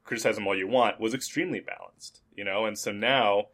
[0.04, 3.46] criticize him all you want was extremely balanced, you know, and so now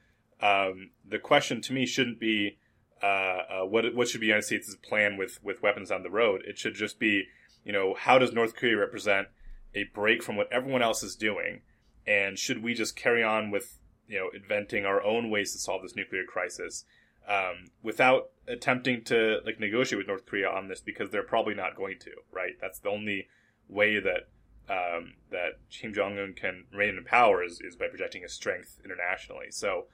[0.42, 2.58] um, the question to me shouldn't be
[3.02, 6.10] uh, uh, what what should be the United States' plan with with weapons on the
[6.10, 6.42] road.
[6.46, 7.24] It should just be,
[7.64, 9.28] you know, how does North Korea represent
[9.74, 11.62] a break from what everyone else is doing,
[12.06, 13.78] and should we just carry on with
[14.08, 16.84] you know inventing our own ways to solve this nuclear crisis
[17.28, 21.76] um, without attempting to like negotiate with North Korea on this because they're probably not
[21.76, 22.54] going to, right?
[22.60, 23.28] That's the only
[23.68, 24.28] way that
[24.68, 28.80] um, that Kim Jong Un can reign in power is, is by projecting his strength
[28.84, 29.46] internationally.
[29.50, 29.86] So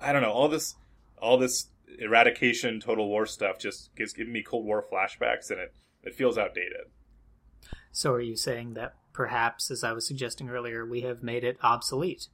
[0.00, 0.74] I don't know all this
[1.18, 5.74] all this eradication, total war stuff just gives giving me Cold War flashbacks, and it
[6.02, 6.90] it feels outdated.
[7.90, 11.58] So are you saying that perhaps, as I was suggesting earlier, we have made it
[11.62, 12.28] obsolete?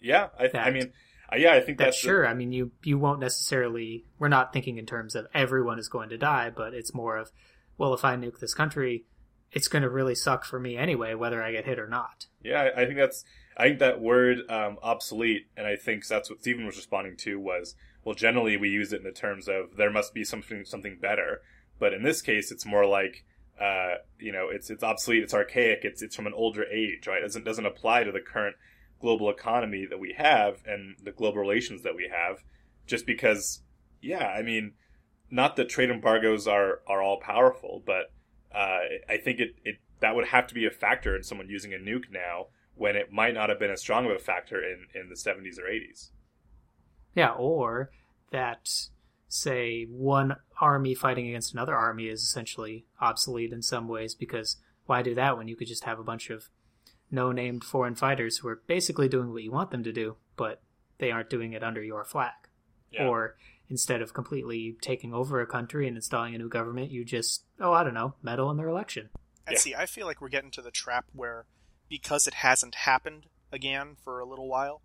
[0.00, 0.92] Yeah, I, th- I mean,
[1.32, 2.26] uh, yeah, I think That's that's sure.
[2.26, 4.04] I mean, you you won't necessarily.
[4.18, 7.30] We're not thinking in terms of everyone is going to die, but it's more of,
[7.78, 9.04] well, if I nuke this country,
[9.52, 12.26] it's going to really suck for me anyway, whether I get hit or not.
[12.42, 13.24] Yeah, I I think that's
[13.56, 17.38] I think that word um, obsolete, and I think that's what Stephen was responding to
[17.38, 20.98] was well, generally we use it in the terms of there must be something something
[21.00, 21.42] better,
[21.78, 23.24] but in this case, it's more like
[23.60, 27.18] uh, you know it's it's obsolete, it's archaic, it's it's from an older age, right?
[27.18, 28.56] It doesn't doesn't apply to the current
[29.00, 32.38] global economy that we have and the global relations that we have,
[32.86, 33.62] just because
[34.00, 34.72] yeah, I mean,
[35.30, 38.12] not that trade embargoes are are all powerful, but
[38.54, 41.72] uh, I think it, it that would have to be a factor in someone using
[41.74, 44.86] a nuke now when it might not have been as strong of a factor in,
[44.94, 46.10] in the 70s or 80s.
[47.14, 47.90] Yeah, or
[48.30, 48.70] that
[49.32, 55.02] say one army fighting against another army is essentially obsolete in some ways because why
[55.02, 56.48] do that when you could just have a bunch of
[57.12, 60.62] no named foreign fighters who are basically doing what you want them to do, but
[60.98, 62.32] they aren't doing it under your flag.
[62.90, 63.06] Yeah.
[63.06, 63.36] Or
[63.68, 67.72] instead of completely taking over a country and installing a new government, you just, oh,
[67.72, 69.10] I don't know, meddle in their election.
[69.46, 69.60] And Yeah.
[69.60, 71.46] see, I feel like we're getting to the trap where
[71.88, 74.82] because it hasn't happened again for a little while,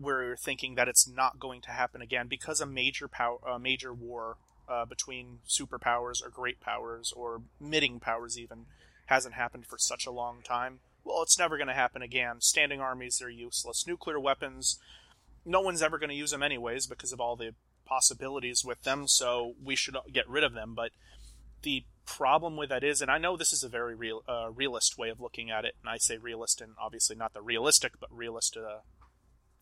[0.00, 3.92] we're thinking that it's not going to happen again because a major power, a major
[3.92, 8.64] war uh, between superpowers or great powers or middling powers even
[9.06, 10.80] hasn't happened for such a long time.
[11.04, 12.40] Well, it's never going to happen again.
[12.40, 13.86] Standing armies are useless.
[13.86, 14.78] Nuclear weapons,
[15.44, 19.06] no one's ever going to use them anyways because of all the possibilities with them.
[19.06, 20.74] So we should get rid of them.
[20.74, 20.92] But
[21.62, 24.96] the problem with that is, and I know this is a very real, uh, realist
[24.96, 28.16] way of looking at it, and I say realist, and obviously not the realistic, but
[28.16, 28.80] realist uh,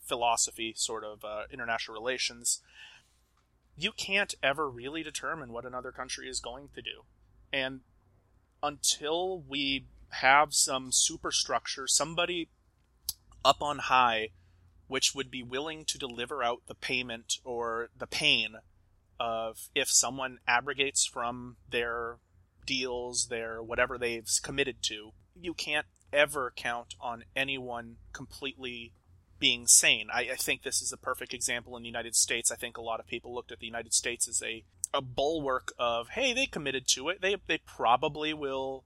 [0.09, 2.61] philosophy, sort of uh, international relations.
[3.77, 7.05] You can't ever really determine what another country is going to do,
[7.53, 7.81] and
[8.63, 12.49] until we have some superstructure, somebody
[13.45, 14.31] up on high,
[14.89, 18.57] which would be willing to deliver out the payment or the pain
[19.21, 22.17] of if someone abrogates from their
[22.67, 28.93] deals, their whatever they've committed to, you can't ever count on anyone completely
[29.39, 30.09] being sane.
[30.13, 32.51] I, I think this is a perfect example in the United States.
[32.51, 35.73] I think a lot of people looked at the United States as a, a bulwark
[35.79, 37.21] of, hey, they committed to it.
[37.21, 38.85] They they probably will,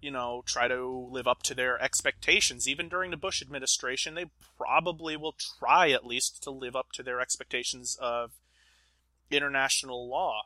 [0.00, 2.68] you know, try to live up to their expectations.
[2.68, 4.26] Even during the Bush administration, they
[4.56, 8.32] probably will try at least to live up to their expectations of
[9.30, 10.42] international law.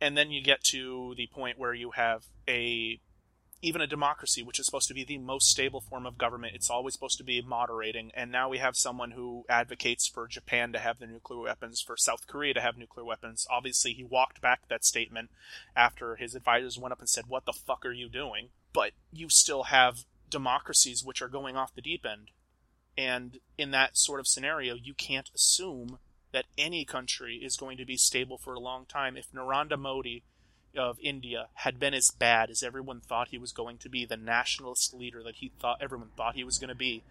[0.00, 3.00] And then you get to the point where you have a
[3.64, 6.68] even a democracy, which is supposed to be the most stable form of government, it's
[6.68, 8.10] always supposed to be moderating.
[8.14, 11.96] And now we have someone who advocates for Japan to have the nuclear weapons, for
[11.96, 13.46] South Korea to have nuclear weapons.
[13.50, 15.30] Obviously, he walked back that statement
[15.74, 18.50] after his advisors went up and said, What the fuck are you doing?
[18.74, 22.30] But you still have democracies which are going off the deep end.
[22.98, 25.98] And in that sort of scenario, you can't assume
[26.32, 29.16] that any country is going to be stable for a long time.
[29.16, 30.24] If Narendra Modi
[30.76, 34.16] of India had been as bad as everyone thought he was going to be, the
[34.16, 37.02] nationalist leader that he thought everyone thought he was going to be,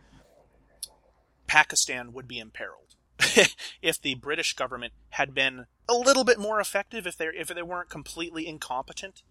[1.48, 2.96] Pakistan would be imperiled.
[3.82, 7.62] if the British government had been a little bit more effective, if they if they
[7.62, 9.22] weren't completely incompetent,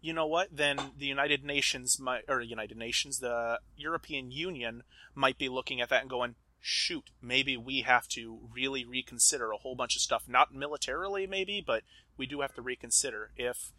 [0.00, 0.48] you know what?
[0.56, 4.82] Then the United Nations might, or United Nations, the European Union
[5.14, 9.56] might be looking at that and going, shoot, maybe we have to really reconsider a
[9.56, 10.24] whole bunch of stuff.
[10.28, 11.82] Not militarily, maybe, but
[12.18, 13.30] we do have to reconsider.
[13.36, 13.72] If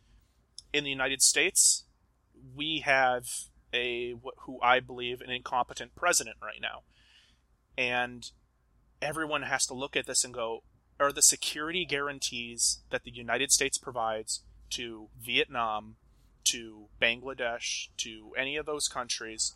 [0.73, 1.83] in the United States,
[2.55, 3.27] we have
[3.73, 6.83] a, who I believe, an incompetent president right now.
[7.77, 8.31] And
[9.01, 10.63] everyone has to look at this and go,
[10.99, 15.95] are the security guarantees that the United States provides to Vietnam,
[16.45, 19.55] to Bangladesh, to any of those countries,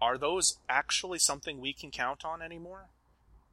[0.00, 2.88] are those actually something we can count on anymore?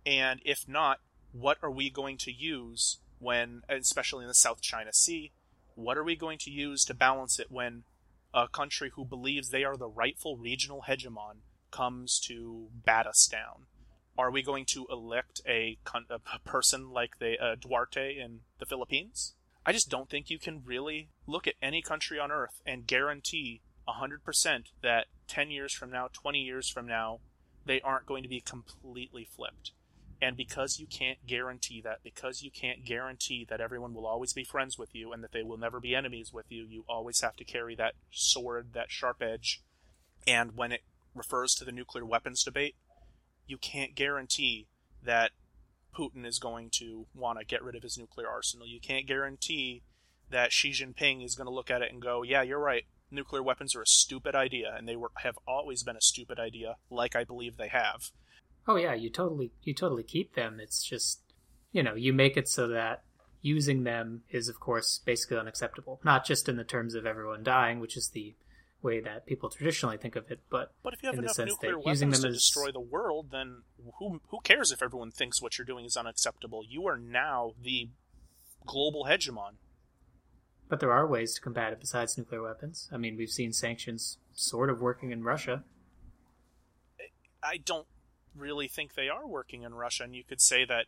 [0.05, 0.99] And if not,
[1.31, 5.31] what are we going to use when, especially in the South China Sea,
[5.75, 7.83] what are we going to use to balance it when
[8.33, 11.37] a country who believes they are the rightful regional hegemon
[11.71, 13.65] comes to bat us down?
[14.17, 15.77] Are we going to elect a,
[16.09, 19.35] a person like the uh, Duterte in the Philippines?
[19.65, 23.61] I just don't think you can really look at any country on earth and guarantee
[23.87, 27.19] 100% that 10 years from now, 20 years from now,
[27.65, 29.71] they aren't going to be completely flipped.
[30.21, 34.43] And because you can't guarantee that, because you can't guarantee that everyone will always be
[34.43, 37.37] friends with you and that they will never be enemies with you, you always have
[37.37, 39.61] to carry that sword, that sharp edge.
[40.27, 40.81] And when it
[41.15, 42.75] refers to the nuclear weapons debate,
[43.47, 44.67] you can't guarantee
[45.01, 45.31] that
[45.97, 48.67] Putin is going to want to get rid of his nuclear arsenal.
[48.67, 49.83] You can't guarantee
[50.29, 52.85] that Xi Jinping is going to look at it and go, "Yeah, you're right.
[53.09, 56.75] Nuclear weapons are a stupid idea, and they were have always been a stupid idea,
[56.89, 58.11] like I believe they have."
[58.69, 60.59] Oh yeah, you totally you totally keep them.
[60.61, 61.21] It's just
[61.71, 63.01] you know you make it so that
[63.41, 65.99] using them is of course basically unacceptable.
[66.03, 68.35] Not just in the terms of everyone dying, which is the
[68.83, 71.33] way that people traditionally think of it, but but if you have in enough the
[71.33, 73.63] sense nuclear that weapons using them to as destroy the world, then
[73.97, 76.63] who who cares if everyone thinks what you're doing is unacceptable?
[76.67, 77.89] You are now the
[78.67, 79.53] global hegemon.
[80.67, 82.87] but there are ways to combat it besides nuclear weapons.
[82.91, 85.63] I mean, we've seen sanctions sort of working in Russia.
[87.41, 87.87] I don't
[88.35, 90.85] really think they are working in Russia, and you could say that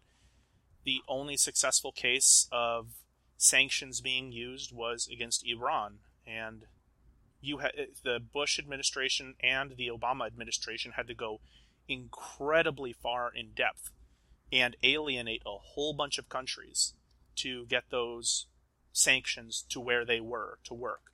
[0.83, 2.87] the only successful case of
[3.37, 6.65] sanctions being used was against Iran, and
[7.41, 11.41] you had eh, the Bush administration and the Obama administration had to go
[11.87, 13.91] incredibly far in depth
[14.51, 16.93] and alienate a whole bunch of countries
[17.35, 18.47] to get those
[18.91, 21.13] sanctions to where they were to work.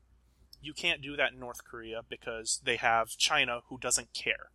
[0.61, 4.49] You can't do that in North Korea because they have China who doesn't care.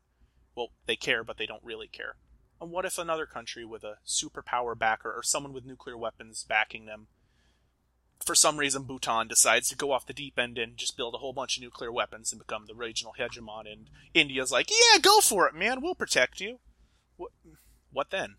[0.54, 2.16] Well, they care, but they don't really care.
[2.60, 6.86] And what if another country with a superpower backer or someone with nuclear weapons backing
[6.86, 7.08] them,
[8.24, 11.18] for some reason Bhutan decides to go off the deep end and just build a
[11.18, 15.20] whole bunch of nuclear weapons and become the regional hegemon, and India's like, yeah, go
[15.20, 16.60] for it, man, we'll protect you.
[17.16, 17.32] What,
[17.90, 18.36] what then?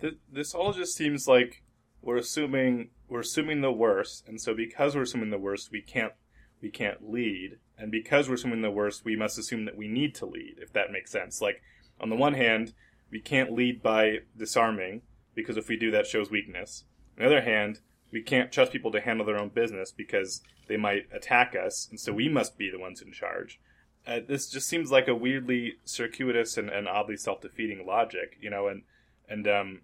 [0.00, 1.62] Th- This all just seems like
[2.00, 6.14] we're assuming we're assuming the worst, and so because we're assuming the worst, we can't
[6.62, 10.14] we can't lead, and because we're assuming the worst, we must assume that we need
[10.16, 10.56] to lead.
[10.58, 11.40] If that makes sense.
[11.40, 11.62] Like
[12.00, 12.72] on the one hand,
[13.10, 15.02] we can't lead by disarming
[15.34, 16.84] because if we do, that shows weakness.
[17.16, 17.80] On the other hand,
[18.12, 21.98] we can't trust people to handle their own business because they might attack us, and
[21.98, 23.60] so we must be the ones in charge.
[24.06, 28.68] Uh, this just seems like a weirdly circuitous and, and oddly self-defeating logic, you know,
[28.68, 28.82] and
[29.28, 29.80] and um,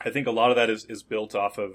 [0.00, 1.72] I think a lot of that is, is built off of,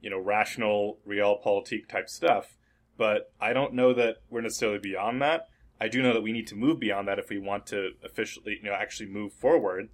[0.00, 2.55] you know, rational realpolitik type stuff.
[2.96, 5.48] But I don't know that we're necessarily beyond that.
[5.80, 8.58] I do know that we need to move beyond that if we want to officially,
[8.62, 9.90] you know, actually move forward.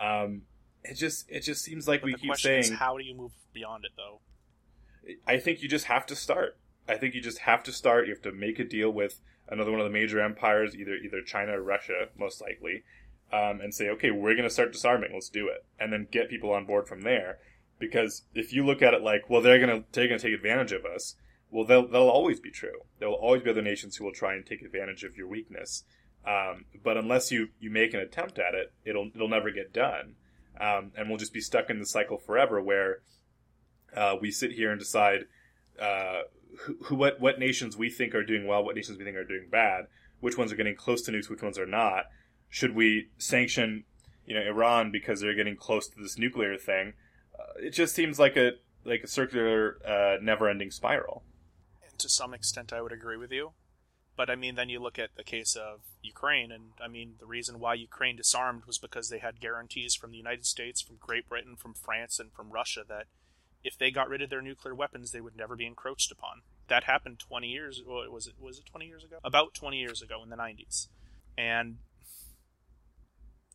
[0.00, 0.42] Um,
[0.84, 2.72] it just it just seems like But we keep saying.
[2.74, 4.20] how do you move beyond it, though?
[5.26, 6.56] I think you just have to start.
[6.88, 8.06] I think you just have to start.
[8.06, 11.22] You have to make a deal with another one of the major empires, either either
[11.22, 12.84] China or Russia, most likely,
[13.32, 15.10] um, and say, okay, we're going to start disarming.
[15.12, 17.38] Let's do it, and then get people on board from there.
[17.78, 20.36] Because if you look at it like, well, they're going to they're going to take
[20.36, 21.16] advantage of us.
[21.54, 22.80] Well, they'll they'll always be true.
[22.98, 25.84] There will always be other nations who will try and take advantage of your weakness.
[26.26, 30.16] Um, but unless you you make an attempt at it, it'll it'll never get done,
[30.60, 33.02] um, and we'll just be stuck in the cycle forever where
[33.96, 35.26] uh, we sit here and decide
[35.80, 36.22] uh,
[36.62, 39.22] who, who, what, what nations we think are doing well, what nations we think are
[39.22, 39.84] doing bad,
[40.18, 42.06] which ones are getting close to nukes, which ones are not.
[42.48, 43.84] Should we sanction,
[44.26, 46.94] you know, Iran because they're getting close to this nuclear thing?
[47.38, 48.52] Uh, it just seems like a
[48.84, 51.22] like a circular, uh, never-ending spiral.
[51.98, 53.52] To some extent, I would agree with you.
[54.16, 57.26] But I mean, then you look at the case of Ukraine, and I mean, the
[57.26, 61.28] reason why Ukraine disarmed was because they had guarantees from the United States, from Great
[61.28, 63.06] Britain, from France, and from Russia that
[63.64, 66.42] if they got rid of their nuclear weapons, they would never be encroached upon.
[66.68, 67.82] That happened 20 years.
[67.84, 69.16] Well, was it was it 20 years ago?
[69.24, 70.88] About 20 years ago in the 90s,
[71.36, 71.78] and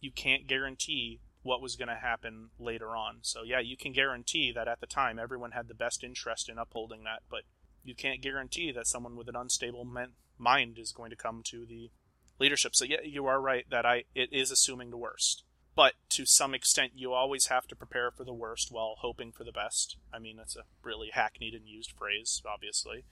[0.01, 3.19] you can't guarantee what was going to happen later on.
[3.21, 6.57] So yeah, you can guarantee that at the time everyone had the best interest in
[6.57, 7.43] upholding that, but
[7.83, 11.65] you can't guarantee that someone with an unstable men- mind is going to come to
[11.65, 11.91] the
[12.39, 12.75] leadership.
[12.75, 15.43] So yeah, you are right that I it is assuming the worst.
[15.75, 19.43] But to some extent, you always have to prepare for the worst while hoping for
[19.43, 19.97] the best.
[20.13, 23.05] I mean, that's a really hackneyed and used phrase, obviously.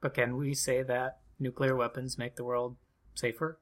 [0.00, 2.76] But can we say that nuclear weapons make the world
[3.14, 3.58] safer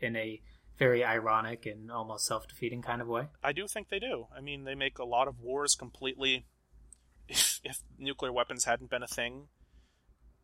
[0.00, 0.40] in a
[0.78, 3.28] very ironic and almost self-defeating kind of way?
[3.42, 4.26] I do think they do.
[4.36, 6.46] I mean, they make a lot of wars completely.
[7.26, 9.48] If, if nuclear weapons hadn't been a thing,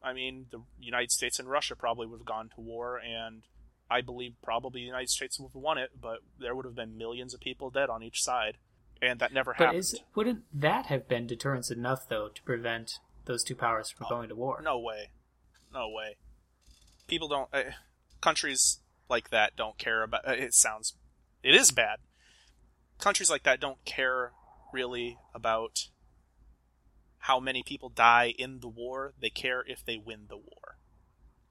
[0.03, 3.43] I mean, the United States and Russia probably would have gone to war, and
[3.91, 6.97] I believe probably the United States would have won it, but there would have been
[6.97, 8.57] millions of people dead on each side.
[9.03, 9.79] and that never But happened.
[9.81, 14.29] is wouldn't that have been deterrence enough though to prevent those two powers from going
[14.29, 14.61] to war?
[14.63, 15.09] No way.
[15.73, 16.17] No way.
[17.07, 17.49] People don't.
[17.53, 17.63] Uh,
[18.21, 20.27] countries like that don't care about.
[20.29, 20.95] Uh, it sounds.
[21.43, 21.99] It is bad.
[22.99, 24.33] Countries like that don't care
[24.73, 25.89] really about
[27.21, 29.13] how many people die in the war.
[29.21, 30.79] They care if they win the war.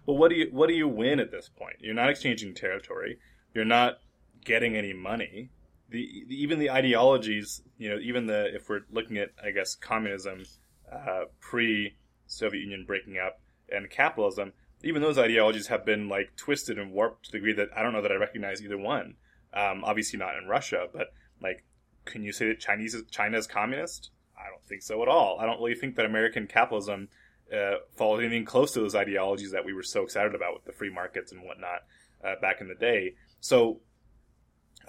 [0.06, 1.78] Well, what do you what do you win at this point?
[1.80, 3.20] You're not exchanging territory.
[3.54, 4.00] You're not
[4.44, 5.52] getting any money.
[5.90, 9.76] The, the even the ideologies, you know, even the if we're looking at I guess
[9.76, 10.46] communism
[10.92, 11.96] uh, pre
[12.26, 13.40] Soviet Union breaking up
[13.72, 14.54] and capitalism,
[14.84, 17.94] even those ideologies have been like twisted and warped to the degree that I don't
[17.94, 19.16] know that I recognize either one.
[19.54, 21.08] Um, obviously not in Russia, but
[21.42, 21.66] like,
[22.06, 24.12] can you say that Chinese China is communist?
[24.40, 25.40] I don't think so at all.
[25.40, 27.10] I don't really think that American capitalism
[27.54, 30.72] uh, follows anything close to those ideologies that we were so excited about with the
[30.72, 31.80] free markets and whatnot
[32.24, 33.16] uh, back in the day.
[33.40, 33.82] So,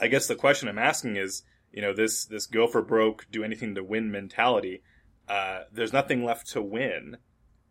[0.01, 1.43] I guess the question I'm asking is,
[1.73, 4.83] you know, this this go for broke, do anything to win mentality.
[5.29, 7.17] Uh, there's nothing left to win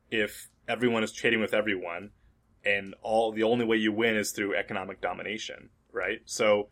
[0.10, 2.12] if everyone is trading with everyone,
[2.64, 6.20] and all the only way you win is through economic domination, right?
[6.26, 6.70] So,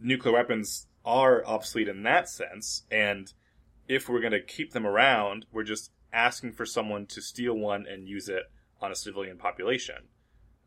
[0.00, 3.32] nuclear weapons are obsolete in that sense, and
[3.88, 7.86] if we're going to keep them around, we're just asking for someone to steal one
[7.86, 8.44] and use it
[8.80, 10.08] on a civilian population.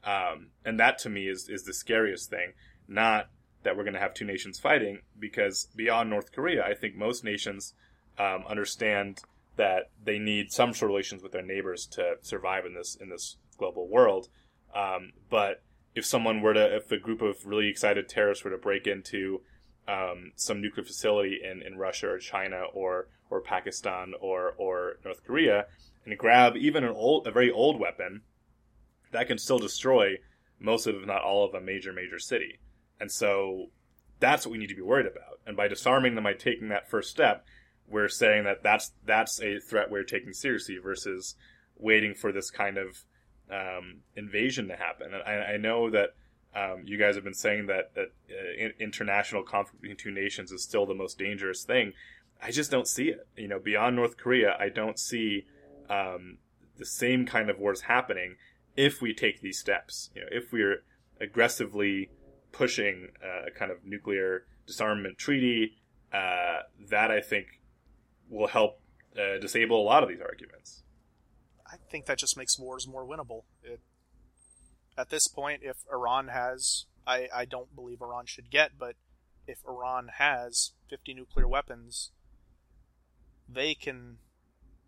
[0.04, 2.54] Um, and that to me is, is the scariest thing.
[2.88, 3.30] Not
[3.64, 7.24] that we're going to have two nations fighting, because beyond North Korea, I think most
[7.24, 7.74] nations
[8.18, 9.20] um, understand
[9.58, 13.10] that they need some sort of relations with their neighbors to survive in this in
[13.10, 14.30] this global world.
[14.74, 15.64] Um, but
[15.96, 19.42] if someone were to, if a group of really excited terrorists were to break into
[19.90, 25.24] um, some nuclear facility in, in Russia or China or or Pakistan or or North
[25.26, 25.66] Korea
[26.06, 28.22] and grab even an old a very old weapon
[29.12, 30.18] that can still destroy
[30.60, 32.60] most of if not all of a major major city.
[33.00, 33.68] And so
[34.20, 35.40] that's what we need to be worried about.
[35.48, 37.46] And by disarming them by taking that first step,
[37.88, 41.36] we're saying that that's that's a threat we're taking seriously versus
[41.78, 43.04] waiting for this kind of
[43.50, 45.14] um, invasion to happen.
[45.14, 46.10] And I, I know that
[46.56, 50.64] um, you guys have been saying that that uh, international conflict between two nations is
[50.64, 51.94] still the most dangerous thing.
[52.42, 53.28] I just don't see it.
[53.38, 55.46] You know, beyond North Korea, I don't see
[55.90, 56.38] um,
[56.78, 58.36] the same kind of wars happening
[58.76, 60.10] if we take these steps.
[60.16, 60.84] You know, if we're
[61.20, 62.10] aggressively
[62.52, 65.76] pushing uh, a kind of nuclear disarmament treaty,
[66.14, 67.62] uh, that I think
[68.30, 68.80] will help
[69.18, 70.84] uh, disable a lot of these arguments.
[71.72, 73.44] I think that just makes wars more winnable.
[75.00, 78.96] At this point, if Iran has, I, I don't believe Iran should get, but
[79.48, 82.12] if Iran has 50 nuclear weapons,
[83.48, 84.18] they can.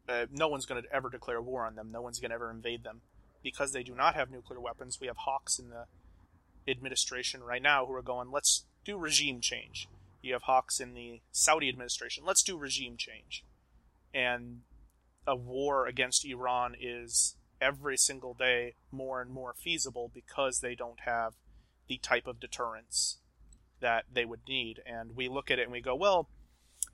[0.10, 1.92] Uh, no one's going to ever declare war on them.
[1.94, 3.00] No one's going to ever invade them.
[3.42, 5.86] Because they do not have nuclear weapons, we have hawks in the
[6.70, 9.88] administration right now who are going, let's do regime change.
[10.22, 13.46] You have hawks in the Saudi administration, let's do regime change.
[14.14, 14.62] And
[15.26, 21.02] a war against Iran is every single day more and more feasible because they don't
[21.02, 21.34] have
[21.88, 23.20] the type of deterrence
[23.80, 24.82] that they would need.
[24.86, 26.30] And we look at it and we go, well,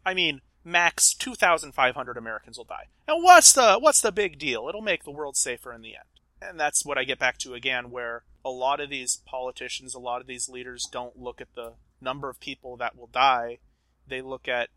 [0.05, 2.87] I mean, max 2,500 Americans will die.
[3.07, 4.67] And what's the what's the big deal?
[4.67, 6.03] It'll make the world safer in the end.
[6.41, 9.99] And that's what I get back to again, where a lot of these politicians, a
[9.99, 13.59] lot of these leaders don't look at the number of people that will die.
[14.07, 14.69] They look at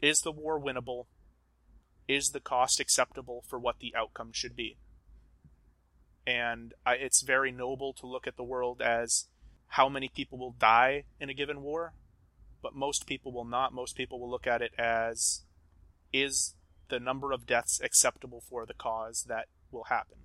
[0.00, 1.06] is the war winnable?
[2.06, 4.76] Is the cost acceptable for what the outcome should be?
[6.26, 9.26] And I, it's very noble to look at the world as
[9.68, 11.94] how many people will die in a given war,
[12.62, 13.72] but most people will not.
[13.72, 15.42] Most people will look at it as
[16.12, 16.54] is
[16.88, 20.18] the number of deaths acceptable for the cause that will happen?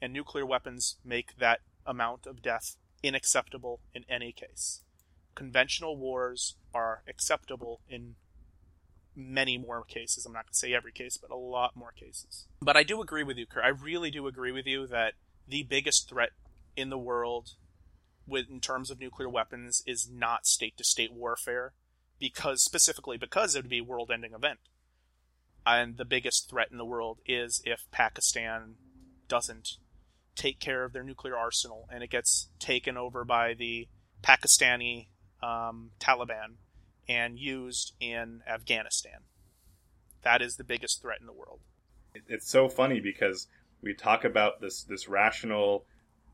[0.00, 4.82] And nuclear weapons make that amount of death unacceptable in any case.
[5.34, 8.16] Conventional wars are acceptable in
[9.16, 10.26] many more cases.
[10.26, 12.46] I'm not going to say every case, but a lot more cases.
[12.60, 13.64] But I do agree with you, Kurt.
[13.64, 15.14] I really do agree with you that
[15.50, 16.30] the biggest threat
[16.76, 17.50] in the world
[18.26, 21.72] with in terms of nuclear weapons is not state to state warfare
[22.18, 24.60] because specifically because it would be a world ending event.
[25.66, 28.76] And the biggest threat in the world is if Pakistan
[29.28, 29.76] doesn't
[30.36, 33.88] take care of their nuclear arsenal and it gets taken over by the
[34.22, 35.08] Pakistani
[35.42, 36.56] um, Taliban
[37.08, 39.20] and used in Afghanistan.
[40.22, 41.60] That is the biggest threat in the world.
[42.28, 43.48] It's so funny because
[43.82, 45.84] we talk about this this rational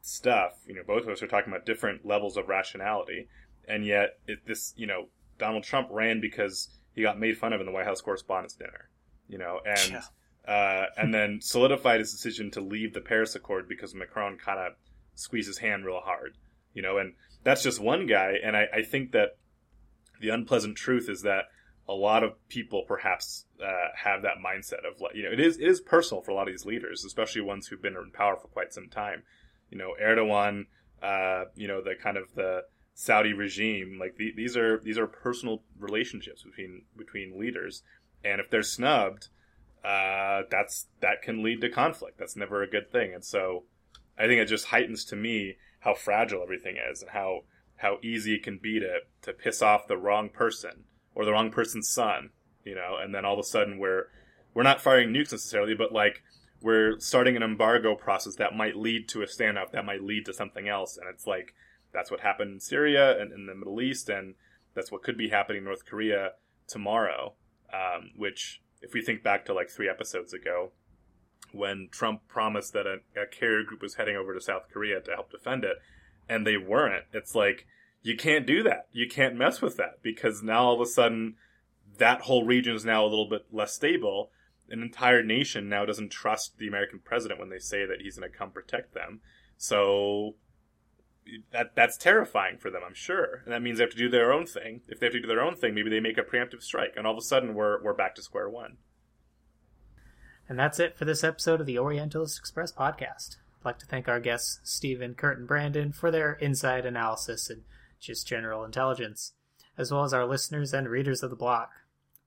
[0.03, 0.53] stuff.
[0.67, 3.29] You know, both of us are talking about different levels of rationality,
[3.69, 7.61] and yet it, this you know Donald Trump ran because he got made fun of
[7.61, 8.89] in the White House Correspondents' Dinner.
[9.29, 10.53] You know, and Yeah.
[10.53, 14.73] uh, and then solidified his decision to leave the Paris Accord because Macron kind of
[15.15, 16.37] squeezed his hand real hard.
[16.75, 18.35] You know, and that's just one guy.
[18.43, 19.37] And I, I think that
[20.21, 21.45] the unpleasant truth is that
[21.89, 25.57] a lot of people perhaps uh, have that mindset of like you know it is
[25.59, 28.37] it is personal for a lot of these leaders, especially ones who've been in power
[28.37, 29.23] for quite some time.
[29.71, 30.67] You know, Erdogan,
[31.03, 32.65] uh, you know the kind of the
[32.95, 37.83] Saudi regime, like the, these are these are personal relationships between between leaders,
[38.25, 39.29] and if they're snubbed,
[39.85, 42.19] uh, that's that can lead to conflict.
[42.19, 43.65] That's never a good thing, and so
[44.19, 47.43] I think it just heightens to me how fragile everything is and how
[47.77, 50.86] how easy it can be to to piss off the wrong person
[51.17, 52.31] or the wrong person's son,
[52.63, 54.05] you know, and then all of a sudden we're
[54.55, 56.23] we're not firing nukes necessarily, but like
[56.63, 60.33] we're starting an embargo process that might lead to a standoff, that might lead to
[60.33, 61.55] something else, and it's like
[61.93, 64.35] that's what happened in Syria and in the Middle East, and
[64.75, 66.33] that's what could be happening in North Korea
[66.69, 67.35] tomorrow.
[67.73, 70.71] Um, which, if we think back to like three episodes ago,
[71.53, 75.13] when Trump promised that a, a carrier group was heading over to South Korea to
[75.13, 75.79] help defend it,
[76.29, 77.67] and they weren't, it's like
[78.03, 78.89] you can't do that.
[78.93, 81.37] You can't mess with that because now all of a sudden
[81.99, 84.31] that whole region is now a little bit less stable.
[84.69, 88.31] An entire nation now doesn't trust the American president when they say that he's going
[88.31, 89.21] to come protect them.
[89.57, 90.35] So
[91.53, 93.43] that that's terrifying for them, I'm sure.
[93.45, 94.83] And that means they have to do their own thing.
[94.89, 97.07] If they have to do their own thing, maybe they make a preemptive strike, and
[97.07, 98.77] all of a sudden we're we're back to square one.
[100.49, 103.37] And that's it for this episode of the Orientalist Express podcast.
[103.61, 107.63] I'd like to thank our guests, Stephen, Kurt, and Brandon, for their insight analysis and
[108.01, 109.33] just general intelligence,
[109.77, 111.69] as well as our listeners and readers of the blog.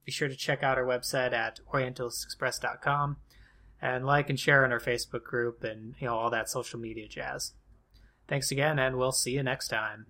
[0.06, 3.18] Be sure to check out our website at orientalistexpress.com
[3.82, 7.08] and like and share on our Facebook group and you know all that social media
[7.08, 7.54] jazz.
[8.28, 10.06] Thanks again, and we'll see you next time.